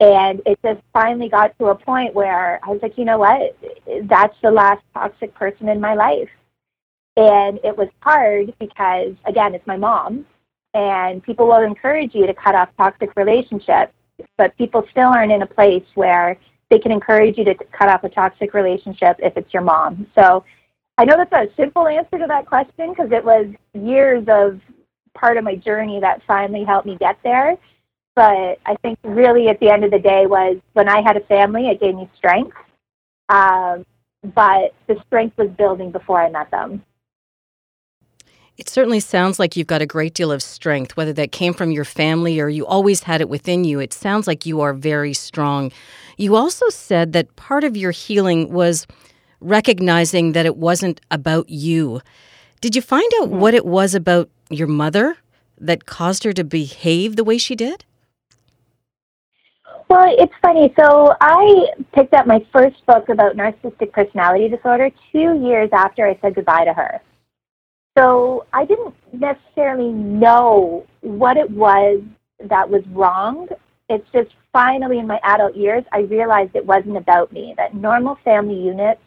And 0.00 0.40
it 0.46 0.58
just 0.64 0.80
finally 0.92 1.28
got 1.28 1.58
to 1.58 1.66
a 1.66 1.74
point 1.74 2.14
where 2.14 2.60
I 2.62 2.70
was 2.70 2.80
like, 2.82 2.96
you 2.96 3.04
know 3.04 3.18
what? 3.18 3.56
That's 4.04 4.36
the 4.42 4.50
last 4.50 4.82
toxic 4.94 5.34
person 5.34 5.68
in 5.68 5.80
my 5.80 5.94
life. 5.94 6.28
And 7.16 7.58
it 7.64 7.76
was 7.76 7.88
hard 8.00 8.54
because, 8.60 9.14
again, 9.26 9.54
it's 9.54 9.66
my 9.66 9.76
mom. 9.76 10.24
And 10.74 11.20
people 11.22 11.48
will 11.48 11.64
encourage 11.64 12.14
you 12.14 12.26
to 12.26 12.34
cut 12.34 12.54
off 12.54 12.68
toxic 12.76 13.10
relationships, 13.16 13.92
but 14.36 14.56
people 14.56 14.86
still 14.92 15.08
aren't 15.08 15.32
in 15.32 15.42
a 15.42 15.46
place 15.46 15.84
where 15.94 16.38
they 16.70 16.78
can 16.78 16.92
encourage 16.92 17.36
you 17.36 17.44
to 17.44 17.54
cut 17.72 17.88
off 17.88 18.04
a 18.04 18.08
toxic 18.08 18.54
relationship 18.54 19.16
if 19.18 19.36
it's 19.36 19.52
your 19.52 19.62
mom. 19.62 20.06
So 20.14 20.44
I 20.96 21.04
know 21.04 21.16
that's 21.16 21.32
a 21.32 21.52
simple 21.56 21.88
answer 21.88 22.18
to 22.18 22.26
that 22.28 22.46
question 22.46 22.90
because 22.90 23.10
it 23.10 23.24
was 23.24 23.46
years 23.74 24.24
of 24.28 24.60
part 25.14 25.36
of 25.38 25.44
my 25.44 25.56
journey 25.56 25.98
that 26.00 26.22
finally 26.26 26.62
helped 26.62 26.86
me 26.86 26.96
get 27.00 27.18
there. 27.24 27.56
But 28.18 28.58
I 28.66 28.74
think 28.82 28.98
really 29.04 29.46
at 29.46 29.60
the 29.60 29.70
end 29.70 29.84
of 29.84 29.92
the 29.92 30.00
day 30.00 30.26
was 30.26 30.56
when 30.72 30.88
I 30.88 31.02
had 31.02 31.16
a 31.16 31.20
family, 31.20 31.68
it 31.68 31.80
gave 31.80 31.94
me 31.94 32.10
strength. 32.16 32.56
Um, 33.28 33.86
but 34.34 34.74
the 34.88 35.00
strength 35.06 35.38
was 35.38 35.50
building 35.50 35.92
before 35.92 36.20
I 36.20 36.28
met 36.28 36.50
them. 36.50 36.82
It 38.56 38.68
certainly 38.68 38.98
sounds 38.98 39.38
like 39.38 39.56
you've 39.56 39.68
got 39.68 39.82
a 39.82 39.86
great 39.86 40.14
deal 40.14 40.32
of 40.32 40.42
strength, 40.42 40.96
whether 40.96 41.12
that 41.12 41.30
came 41.30 41.54
from 41.54 41.70
your 41.70 41.84
family 41.84 42.40
or 42.40 42.48
you 42.48 42.66
always 42.66 43.04
had 43.04 43.20
it 43.20 43.28
within 43.28 43.62
you. 43.62 43.78
It 43.78 43.92
sounds 43.92 44.26
like 44.26 44.44
you 44.44 44.62
are 44.62 44.72
very 44.72 45.14
strong. 45.14 45.70
You 46.16 46.34
also 46.34 46.68
said 46.70 47.12
that 47.12 47.36
part 47.36 47.62
of 47.62 47.76
your 47.76 47.92
healing 47.92 48.52
was 48.52 48.88
recognizing 49.40 50.32
that 50.32 50.44
it 50.44 50.56
wasn't 50.56 51.00
about 51.12 51.48
you. 51.50 52.00
Did 52.60 52.74
you 52.74 52.82
find 52.82 53.12
out 53.20 53.28
what 53.28 53.54
it 53.54 53.64
was 53.64 53.94
about 53.94 54.28
your 54.50 54.66
mother 54.66 55.18
that 55.60 55.86
caused 55.86 56.24
her 56.24 56.32
to 56.32 56.42
behave 56.42 57.14
the 57.14 57.22
way 57.22 57.38
she 57.38 57.54
did? 57.54 57.84
Well, 59.88 60.14
it's 60.18 60.34
funny. 60.42 60.72
So 60.78 61.14
I 61.20 61.68
picked 61.94 62.12
up 62.12 62.26
my 62.26 62.44
first 62.52 62.84
book 62.86 63.08
about 63.08 63.36
narcissistic 63.36 63.92
personality 63.92 64.48
disorder 64.48 64.90
two 65.12 65.40
years 65.42 65.70
after 65.72 66.06
I 66.06 66.18
said 66.20 66.34
goodbye 66.34 66.64
to 66.66 66.74
her. 66.74 67.00
So 67.96 68.46
I 68.52 68.64
didn't 68.64 68.94
necessarily 69.12 69.90
know 69.90 70.86
what 71.00 71.36
it 71.36 71.50
was 71.50 72.02
that 72.44 72.68
was 72.68 72.82
wrong. 72.88 73.48
It's 73.88 74.06
just 74.12 74.30
finally 74.52 74.98
in 74.98 75.06
my 75.06 75.18
adult 75.24 75.56
years, 75.56 75.84
I 75.92 76.00
realized 76.00 76.54
it 76.54 76.66
wasn't 76.66 76.98
about 76.98 77.32
me, 77.32 77.54
that 77.56 77.74
normal 77.74 78.18
family 78.24 78.60
units 78.60 79.00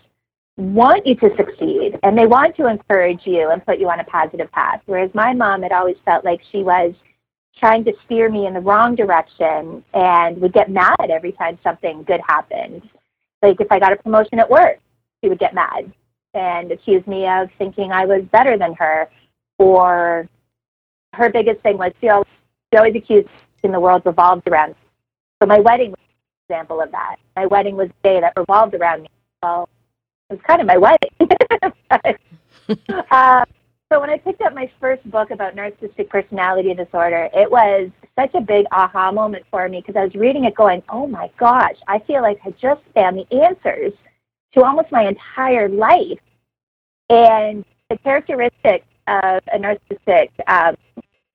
want 0.58 1.06
you 1.06 1.16
to 1.16 1.30
succeed 1.38 1.98
and 2.04 2.18
they 2.18 2.28
want 2.28 2.56
to 2.58 2.68
encourage 2.68 3.22
you 3.26 3.52
and 3.52 3.66
put 3.66 3.80
you 3.80 3.90
on 3.90 4.00
a 4.00 4.04
positive 4.06 4.52
path. 4.52 4.82
Whereas 4.88 5.12
my 5.14 5.34
mom 5.34 5.62
had 5.62 5.72
always 5.72 5.96
felt 6.04 6.26
like 6.26 6.42
she 6.52 6.64
was 6.64 6.94
trying 7.58 7.84
to 7.86 7.94
steer 8.06 8.30
me 8.30 8.46
in 8.48 8.54
the 8.54 8.60
wrong 8.60 8.96
direction 8.96 9.84
and 9.94 10.42
would 10.42 10.54
get 10.54 10.70
mad 10.70 11.10
every 11.10 11.32
time 11.34 11.60
something 11.64 12.04
good 12.04 12.22
happened. 12.28 12.82
Like 13.42 13.60
if 13.60 13.72
I 13.72 13.80
got 13.80 13.94
a 13.94 13.96
promotion 13.96 14.40
at 14.40 14.50
work, 14.50 14.80
she 15.22 15.30
would 15.30 15.40
get 15.40 15.54
mad 15.54 15.92
and 16.34 16.72
accuse 16.72 17.06
me 17.08 17.28
of 17.28 17.50
thinking 17.58 17.92
I 17.92 18.06
was 18.06 18.24
better 18.32 18.58
than 18.58 18.74
her. 18.76 19.10
Or 19.58 20.28
her 21.14 21.30
biggest 21.30 21.62
thing 21.62 21.78
was 21.78 21.92
she 22.02 22.10
always, 22.10 22.28
she 22.74 22.78
always 22.78 22.96
accused 22.96 23.30
in 23.64 23.72
the 23.72 23.80
world 23.80 24.04
revolved 24.06 24.48
around 24.48 24.70
me. 24.70 24.76
So 25.42 25.48
my 25.48 25.60
wedding 25.60 25.92
was 25.92 26.00
an 26.00 26.56
example 26.56 26.82
of 26.82 26.92
that. 26.92 27.18
My 27.36 27.46
wedding 27.46 27.76
was 27.76 27.90
a 27.90 28.08
day 28.08 28.20
that 28.22 28.34
revolved 28.38 28.74
around 28.74 29.04
me. 29.04 29.10
Well, 29.44 29.70
it 30.30 30.34
was 30.34 30.42
kind 30.48 30.62
of 30.62 30.68
my 30.68 30.78
wedding. 30.78 31.12
but, 31.90 33.06
uh, 33.12 33.46
so 33.92 34.00
when 34.00 34.10
I 34.10 34.18
picked 34.18 34.42
up 34.42 34.54
my 34.54 34.72
first 34.80 35.04
book 35.12 35.32
about 35.32 35.54
narcissistic 35.54 36.08
personality 36.08 36.74
disorder, 36.74 37.30
it 37.34 37.52
was 37.52 37.90
such 38.18 38.34
a 38.34 38.40
big 38.40 38.66
aha 38.72 39.12
moment 39.12 39.46
for 39.52 39.68
me 39.68 39.82
because 39.82 39.98
I 39.98 40.06
was 40.06 40.16
reading 40.16 40.46
it 40.46 40.56
going, 40.56 40.82
oh 40.88 41.08
my 41.08 41.30
gosh, 41.38 41.76
I 41.90 42.00
feel 42.00 42.22
like 42.22 42.40
I 42.46 42.52
just 42.52 42.82
found 42.96 43.18
the 43.18 43.44
answers 43.44 43.92
to 44.54 44.64
almost 44.64 44.94
my 44.94 45.10
entire 45.10 45.68
life. 45.68 46.20
And 47.10 47.66
the 47.90 47.98
characteristics 47.98 48.86
of 49.08 49.42
a 49.54 49.58
narcissistic, 49.60 50.30
um, 50.48 50.78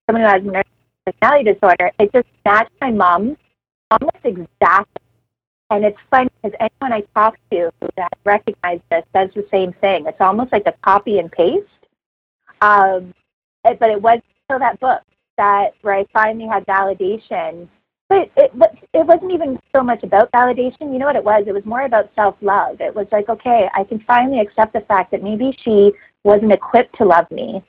someone 0.06 0.22
who 0.22 0.28
has 0.28 0.42
narcissistic 0.42 0.64
personality 1.04 1.52
disorder, 1.52 1.90
it 1.98 2.10
just 2.14 2.28
matched 2.46 2.72
my 2.80 2.90
mom's 2.90 3.36
almost 3.90 4.24
exactly. 4.24 5.02
And 5.68 5.84
it's 5.84 5.98
funny 6.10 6.30
because 6.42 6.56
anyone 6.58 6.94
I 6.94 7.02
talk 7.14 7.36
to 7.50 7.70
that 7.96 8.16
recognizes 8.24 8.82
this 8.90 9.04
says 9.12 9.28
the 9.34 9.46
same 9.50 9.74
thing. 9.74 10.06
It's 10.06 10.20
almost 10.20 10.52
like 10.52 10.62
a 10.64 10.74
copy 10.82 11.18
and 11.18 11.30
paste. 11.30 11.66
Um, 12.60 13.14
but 13.62 13.90
it 13.90 14.00
was 14.00 14.20
until 14.48 14.60
that 14.60 14.80
book 14.80 15.02
that 15.36 15.74
where 15.82 15.94
I 15.94 16.06
finally 16.12 16.46
had 16.46 16.64
validation 16.66 17.68
but 18.08 18.30
it, 18.36 18.52
it 18.94 19.06
wasn't 19.06 19.32
even 19.32 19.58
so 19.74 19.82
much 19.82 20.02
about 20.04 20.30
validation. 20.30 20.92
You 20.92 20.98
know 20.98 21.06
what 21.06 21.16
it 21.16 21.24
was? 21.24 21.44
It 21.46 21.54
was 21.54 21.64
more 21.64 21.82
about 21.82 22.10
self 22.14 22.36
love. 22.40 22.80
It 22.80 22.94
was 22.94 23.06
like, 23.10 23.28
okay, 23.28 23.68
I 23.74 23.82
can 23.82 23.98
finally 24.06 24.40
accept 24.40 24.74
the 24.74 24.80
fact 24.82 25.10
that 25.10 25.22
maybe 25.22 25.56
she 25.62 25.92
wasn't 26.22 26.52
equipped 26.52 26.96
to 26.98 27.04
love 27.04 27.28
me, 27.30 27.62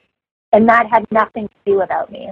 and 0.54 0.70
that 0.70 0.88
had 0.92 1.06
nothing 1.12 1.48
to 1.48 1.56
do 1.66 1.82
about 1.82 2.12
me. 2.12 2.30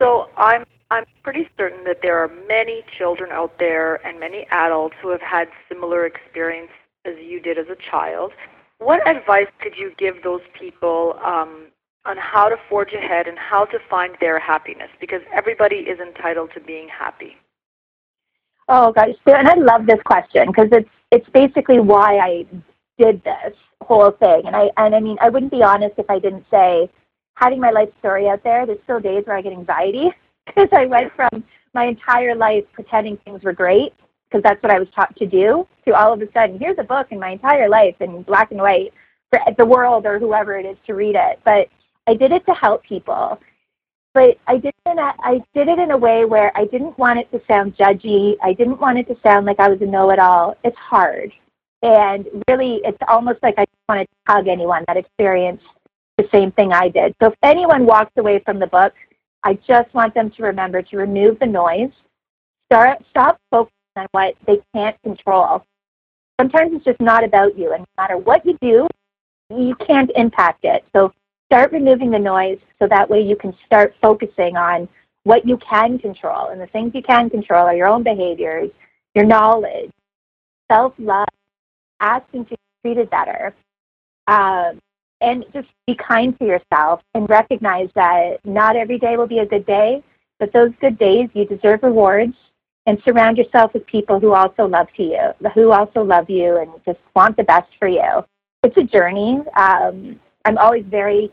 So 0.00 0.30
I'm 0.36 0.64
I'm 0.92 1.04
pretty 1.24 1.48
certain 1.56 1.82
that 1.84 1.98
there 2.00 2.18
are 2.18 2.30
many 2.46 2.84
children 2.96 3.30
out 3.32 3.58
there 3.58 3.96
and 4.06 4.20
many 4.20 4.46
adults 4.52 4.94
who 5.02 5.10
have 5.10 5.20
had 5.20 5.48
similar 5.68 6.06
experience 6.06 6.70
as 7.04 7.14
you 7.20 7.40
did 7.40 7.58
as 7.58 7.66
a 7.68 7.90
child. 7.90 8.32
What 8.78 9.06
advice 9.08 9.48
could 9.60 9.76
you 9.76 9.92
give 9.98 10.22
those 10.22 10.42
people 10.58 11.18
um, 11.24 11.68
on 12.08 12.16
how 12.16 12.48
to 12.48 12.56
forge 12.68 12.92
ahead 12.94 13.28
and 13.28 13.38
how 13.38 13.66
to 13.66 13.78
find 13.90 14.16
their 14.20 14.38
happiness 14.38 14.88
because 15.00 15.20
everybody 15.32 15.76
is 15.76 16.00
entitled 16.00 16.50
to 16.54 16.60
being 16.60 16.88
happy. 16.88 17.36
Oh 18.68 18.92
gosh, 18.92 19.10
and 19.26 19.46
I 19.46 19.54
love 19.54 19.86
this 19.86 20.00
question 20.04 20.46
because 20.48 20.68
it's 20.72 20.88
it's 21.10 21.28
basically 21.30 21.80
why 21.80 22.18
I 22.18 22.46
did 22.98 23.22
this 23.24 23.54
whole 23.82 24.10
thing. 24.10 24.42
And 24.46 24.56
I 24.56 24.70
and 24.78 24.94
I 24.94 25.00
mean 25.00 25.18
I 25.20 25.28
wouldn't 25.28 25.52
be 25.52 25.62
honest 25.62 25.94
if 25.98 26.08
I 26.08 26.18
didn't 26.18 26.44
say 26.50 26.90
having 27.34 27.60
my 27.60 27.70
life 27.70 27.90
story 27.98 28.28
out 28.28 28.42
there. 28.42 28.66
There's 28.66 28.82
still 28.84 29.00
days 29.00 29.24
where 29.26 29.36
I 29.36 29.42
get 29.42 29.52
anxiety 29.52 30.10
because 30.46 30.68
I 30.72 30.86
went 30.86 31.12
from 31.14 31.44
my 31.74 31.84
entire 31.84 32.34
life 32.34 32.64
pretending 32.72 33.18
things 33.18 33.42
were 33.42 33.52
great 33.52 33.92
because 34.28 34.42
that's 34.42 34.62
what 34.62 34.72
I 34.72 34.78
was 34.78 34.88
taught 34.94 35.14
to 35.16 35.26
do 35.26 35.66
to 35.86 35.94
all 35.94 36.12
of 36.12 36.20
a 36.20 36.30
sudden 36.32 36.58
here's 36.58 36.78
a 36.78 36.84
book 36.84 37.08
in 37.10 37.18
my 37.18 37.30
entire 37.30 37.68
life 37.68 37.96
in 38.00 38.22
black 38.22 38.50
and 38.50 38.60
white 38.60 38.92
for 39.30 39.40
the 39.56 39.64
world 39.64 40.06
or 40.06 40.18
whoever 40.18 40.56
it 40.58 40.66
is 40.66 40.76
to 40.86 40.94
read 40.94 41.14
it. 41.14 41.40
But 41.44 41.68
I 42.06 42.14
did 42.14 42.32
it 42.32 42.44
to 42.46 42.54
help 42.54 42.82
people, 42.84 43.40
but 44.14 44.38
I 44.46 44.56
did 44.58 44.74
it 44.86 44.90
in 44.90 44.98
a, 44.98 45.14
I 45.20 45.42
did 45.54 45.68
it 45.68 45.78
in 45.78 45.90
a 45.90 45.96
way 45.96 46.24
where 46.24 46.50
I 46.56 46.64
didn't 46.64 46.98
want 46.98 47.18
it 47.18 47.30
to 47.32 47.42
sound 47.46 47.76
judgy. 47.76 48.36
I 48.42 48.52
didn't 48.52 48.80
want 48.80 48.98
it 48.98 49.06
to 49.08 49.16
sound 49.22 49.46
like 49.46 49.60
I 49.60 49.68
was 49.68 49.80
a 49.82 49.86
know-it-all. 49.86 50.56
It's 50.64 50.76
hard, 50.76 51.32
and 51.82 52.26
really, 52.48 52.80
it's 52.84 52.98
almost 53.06 53.42
like 53.42 53.54
I 53.58 53.66
just 53.66 53.88
want 53.88 54.00
to 54.00 54.32
hug 54.32 54.48
anyone 54.48 54.84
that 54.86 54.96
experienced 54.96 55.64
the 56.16 56.28
same 56.32 56.50
thing 56.52 56.72
I 56.72 56.88
did. 56.88 57.14
So 57.22 57.28
if 57.28 57.34
anyone 57.42 57.86
walks 57.86 58.12
away 58.16 58.40
from 58.44 58.58
the 58.58 58.66
book, 58.66 58.94
I 59.44 59.54
just 59.54 59.92
want 59.94 60.14
them 60.14 60.30
to 60.32 60.42
remember 60.42 60.82
to 60.82 60.96
remove 60.96 61.38
the 61.38 61.46
noise, 61.46 61.92
start 62.66 62.98
stop 63.10 63.40
focusing 63.50 63.77
on 63.98 64.06
what 64.12 64.34
they 64.46 64.60
can't 64.74 65.00
control. 65.02 65.64
Sometimes 66.40 66.72
it's 66.74 66.84
just 66.84 67.00
not 67.00 67.24
about 67.24 67.58
you, 67.58 67.72
and 67.72 67.80
no 67.80 68.02
matter 68.02 68.16
what 68.16 68.44
you 68.46 68.56
do, 68.60 68.86
you 69.50 69.74
can't 69.86 70.10
impact 70.14 70.64
it. 70.64 70.84
So 70.94 71.12
start 71.46 71.72
removing 71.72 72.10
the 72.10 72.18
noise 72.18 72.58
so 72.78 72.86
that 72.88 73.08
way 73.08 73.20
you 73.22 73.36
can 73.36 73.54
start 73.66 73.94
focusing 74.00 74.56
on 74.56 74.88
what 75.24 75.46
you 75.46 75.56
can 75.58 75.98
control. 75.98 76.48
And 76.48 76.60
the 76.60 76.66
things 76.68 76.92
you 76.94 77.02
can 77.02 77.30
control 77.30 77.66
are 77.66 77.74
your 77.74 77.88
own 77.88 78.02
behaviors, 78.02 78.70
your 79.14 79.24
knowledge, 79.24 79.90
self 80.70 80.94
love, 80.98 81.28
asking 82.00 82.44
to 82.46 82.50
be 82.50 82.56
treated 82.82 83.10
better, 83.10 83.54
um, 84.26 84.78
and 85.20 85.44
just 85.52 85.68
be 85.86 85.94
kind 85.96 86.38
to 86.38 86.46
yourself 86.46 87.00
and 87.14 87.28
recognize 87.28 87.88
that 87.94 88.38
not 88.44 88.76
every 88.76 88.98
day 88.98 89.16
will 89.16 89.26
be 89.26 89.40
a 89.40 89.46
good 89.46 89.66
day, 89.66 90.02
but 90.38 90.52
those 90.52 90.70
good 90.80 90.98
days 90.98 91.28
you 91.34 91.44
deserve 91.44 91.82
rewards 91.82 92.34
and 92.88 92.98
surround 93.04 93.36
yourself 93.36 93.74
with 93.74 93.84
people 93.86 94.18
who 94.18 94.32
also 94.32 94.66
love 94.66 94.86
to 94.96 95.02
you, 95.02 95.50
who 95.54 95.72
also 95.72 96.02
love 96.02 96.30
you 96.30 96.56
and 96.56 96.70
just 96.86 96.98
want 97.14 97.36
the 97.36 97.44
best 97.44 97.68
for 97.78 97.86
you. 97.86 98.24
it's 98.64 98.76
a 98.78 98.82
journey. 98.82 99.40
Um, 99.54 100.18
I'm 100.46 100.56
always 100.56 100.86
very 100.86 101.30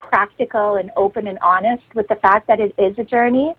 practical 0.00 0.76
and 0.76 0.90
open 0.96 1.26
and 1.26 1.38
honest 1.38 1.82
with 1.94 2.06
the 2.08 2.16
fact 2.16 2.46
that 2.48 2.60
it 2.60 2.74
is 2.76 2.94
a 2.98 3.04
journey. 3.04 3.54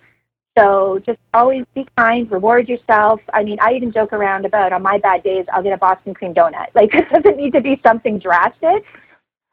So 0.60 1.00
just 1.04 1.18
always 1.34 1.66
be 1.74 1.88
kind, 1.98 2.30
reward 2.30 2.70
yourself. 2.70 3.20
I 3.34 3.44
mean, 3.44 3.58
I 3.62 3.74
even 3.74 3.92
joke 3.92 4.14
around 4.14 4.46
about 4.46 4.72
on 4.72 4.84
my 4.84 5.00
bad 5.00 5.24
days, 5.24 5.48
I'll 5.52 5.64
get 5.64 5.74
a 5.74 5.78
Boston 5.78 6.14
cream 6.14 6.36
donut. 6.36 6.68
Like 6.76 6.92
it 6.94 7.10
doesn't 7.10 7.36
need 7.36 7.54
to 7.54 7.62
be 7.62 7.82
something 7.84 8.20
drastic, 8.20 8.84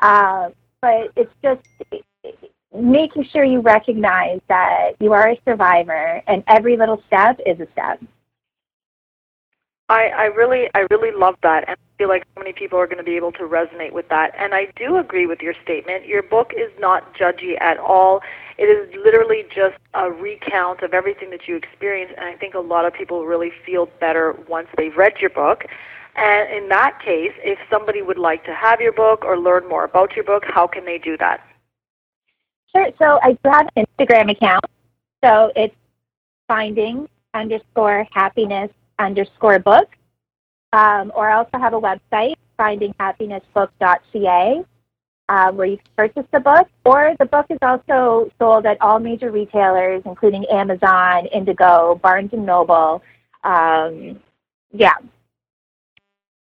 uh, 0.01 0.51
but 0.83 1.13
it's 1.17 1.33
just 1.43 1.63
making 2.81 3.25
sure 3.33 3.45
you 3.45 3.61
recognize 3.61 4.41
that 4.49 4.93
you 5.01 5.13
are 5.13 5.31
a 5.31 5.41
survivor 5.45 6.23
and 6.27 6.45
every 6.49 6.77
little 6.77 7.03
step 7.07 7.39
is 7.45 7.59
a 7.61 7.67
step. 7.73 8.01
I, 9.89 10.09
I 10.09 10.25
really 10.25 10.69
I 10.75 10.87
really 10.91 11.17
love 11.17 11.37
that 11.43 11.69
and 11.69 11.77
I 11.77 11.99
feel 11.99 12.09
like 12.09 12.25
so 12.35 12.41
many 12.41 12.53
people 12.53 12.79
are 12.79 12.87
going 12.87 12.99
to 12.99 13.05
be 13.05 13.17
able 13.17 13.31
to 13.33 13.45
resonate 13.45 13.93
with 13.93 14.09
that. 14.09 14.33
And 14.37 14.53
I 14.53 14.67
do 14.75 14.97
agree 14.97 15.27
with 15.27 15.41
your 15.41 15.55
statement. 15.63 16.07
Your 16.07 16.25
book 16.25 16.53
is 16.57 16.73
not 16.81 17.15
judgy 17.15 17.61
at 17.61 17.79
all. 17.79 18.21
It 18.59 18.65
is 18.65 18.93
literally 19.05 19.45
just 19.55 19.77
a 19.95 20.11
recount 20.11 20.83
of 20.83 20.93
everything 20.93 21.31
that 21.31 21.47
you 21.47 21.57
experienced 21.57 22.15
and 22.17 22.27
I 22.27 22.35
think 22.35 22.55
a 22.55 22.61
lot 22.61 22.85
of 22.85 22.95
people 22.95 23.27
really 23.27 23.53
feel 23.65 23.87
better 24.01 24.35
once 24.49 24.67
they've 24.77 24.97
read 24.97 25.15
your 25.21 25.31
book. 25.31 25.65
And 26.17 26.51
in 26.51 26.69
that 26.71 26.99
case, 27.05 27.33
if 27.45 27.59
somebody 27.71 28.03
would 28.03 28.19
like 28.19 28.45
to 28.47 28.55
have 28.55 28.81
your 28.81 28.93
book 28.93 29.25
or 29.25 29.39
learn 29.39 29.69
more 29.69 29.85
about 29.85 30.17
your 30.17 30.25
book, 30.25 30.45
how 30.47 30.67
can 30.67 30.85
they 30.85 30.99
do 30.99 31.17
that? 31.19 31.45
So 32.99 33.19
I 33.23 33.33
do 33.33 33.51
have 33.51 33.69
an 33.77 33.87
Instagram 33.87 34.31
account. 34.31 34.65
So 35.25 35.53
it's 35.57 35.75
finding 36.49 37.09
underscore 37.35 38.07
happiness 38.11 38.71
underscore 38.99 39.59
book. 39.59 39.89
Um, 40.73 41.13
or 41.15 41.31
I 41.31 41.37
also 41.37 41.59
have 41.59 41.75
a 41.75 41.81
website, 41.81 42.35
findinghappinessbook.ca, 42.59 44.65
uh, 45.29 45.53
where 45.53 45.67
you 45.67 45.77
can 45.77 45.87
purchase 45.97 46.27
the 46.33 46.41
book. 46.41 46.69
Or 46.85 47.15
the 47.19 47.27
book 47.27 47.47
is 47.51 47.59
also 47.63 48.31
sold 48.39 48.67
at 48.67 48.81
all 48.81 48.99
major 48.99 49.31
retailers, 49.31 50.03
including 50.05 50.45
Amazon, 50.47 51.27
Indigo, 51.27 52.01
Barnes 52.03 52.31
and 52.33 52.45
Noble. 52.45 53.03
Um, 53.45 54.21
yeah. 54.73 54.95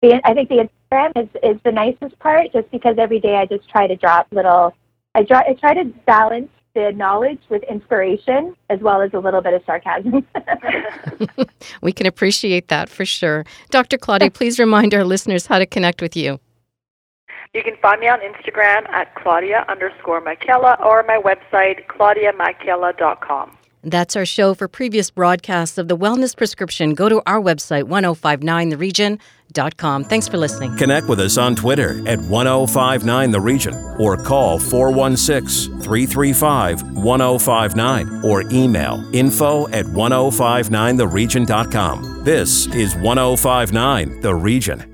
I 0.03 0.35
think 0.35 0.49
the 0.49 0.69
Instagram 0.69 1.13
is, 1.17 1.29
is 1.43 1.61
the 1.65 1.73
nicest 1.73 2.19
part 2.19 2.53
just 2.53 2.71
because 2.71 2.97
every 2.99 3.21
day 3.21 3.37
I 3.37 3.47
just 3.47 3.69
try 3.69 3.87
to 3.87 3.97
drop 3.97 4.27
little 4.33 4.75
I 5.15 5.25
try, 5.25 5.43
I 5.49 5.55
try 5.55 5.75
to 5.75 5.85
balance 6.07 6.51
the 6.75 6.93
knowledge 6.93 7.41
with 7.49 7.63
inspiration 7.65 8.55
as 8.69 8.81
well 8.81 9.03
as 9.03 9.13
a 9.13 9.19
little 9.19 9.41
bit 9.41 9.55
of 9.55 9.63
sarcasm. 9.67 10.27
we 11.83 11.93
can 11.93 12.07
appreciate 12.07 12.69
that 12.69 12.89
for 12.89 13.05
sure. 13.05 13.45
Dr. 13.71 13.99
Claudia, 13.99 14.31
please 14.33 14.59
remind 14.59 14.95
our 14.95 15.05
listeners 15.05 15.47
how 15.47 15.59
to 15.59 15.67
connect 15.67 16.01
with 16.01 16.17
you. 16.17 16.39
You 17.53 17.65
can 17.65 17.75
find 17.83 18.01
me 18.01 18.07
on 18.07 18.21
Instagram 18.21 18.89
at 18.91 19.13
Claudia 19.17 19.65
underscore 19.69 20.21
Michaela 20.21 20.77
or 20.85 21.03
my 21.03 21.21
website, 21.21 21.85
claudiamichaela.com. 21.89 23.57
That's 23.83 24.15
our 24.15 24.27
show 24.27 24.55
for 24.55 24.69
previous 24.69 25.11
broadcasts 25.11 25.79
of 25.79 25.89
the 25.89 25.97
Wellness 25.97 26.37
Prescription. 26.37 26.95
Go 26.95 27.09
to 27.09 27.23
our 27.27 27.41
website, 27.41 27.85
oh 27.91 28.15
1059theregion.com. 29.51 30.05
Thanks 30.05 30.29
for 30.29 30.37
listening. 30.37 30.77
Connect 30.77 31.09
with 31.09 31.19
us 31.21 31.39
on 31.39 31.57
Twitter 31.57 32.07
at 32.09 32.19
1059theregion 32.19 34.01
or 34.01 34.17
call 34.17 34.59
416 34.59 35.81
335 35.81 36.97
1059 36.97 38.25
or 38.25 38.43
email 38.51 39.09
info 39.13 39.69
at 39.69 39.85
1059theregion.com. 39.87 42.25
This 42.25 42.67
is 42.69 42.97
1059 42.97 44.21
The 44.21 44.35
Region. 44.35 44.90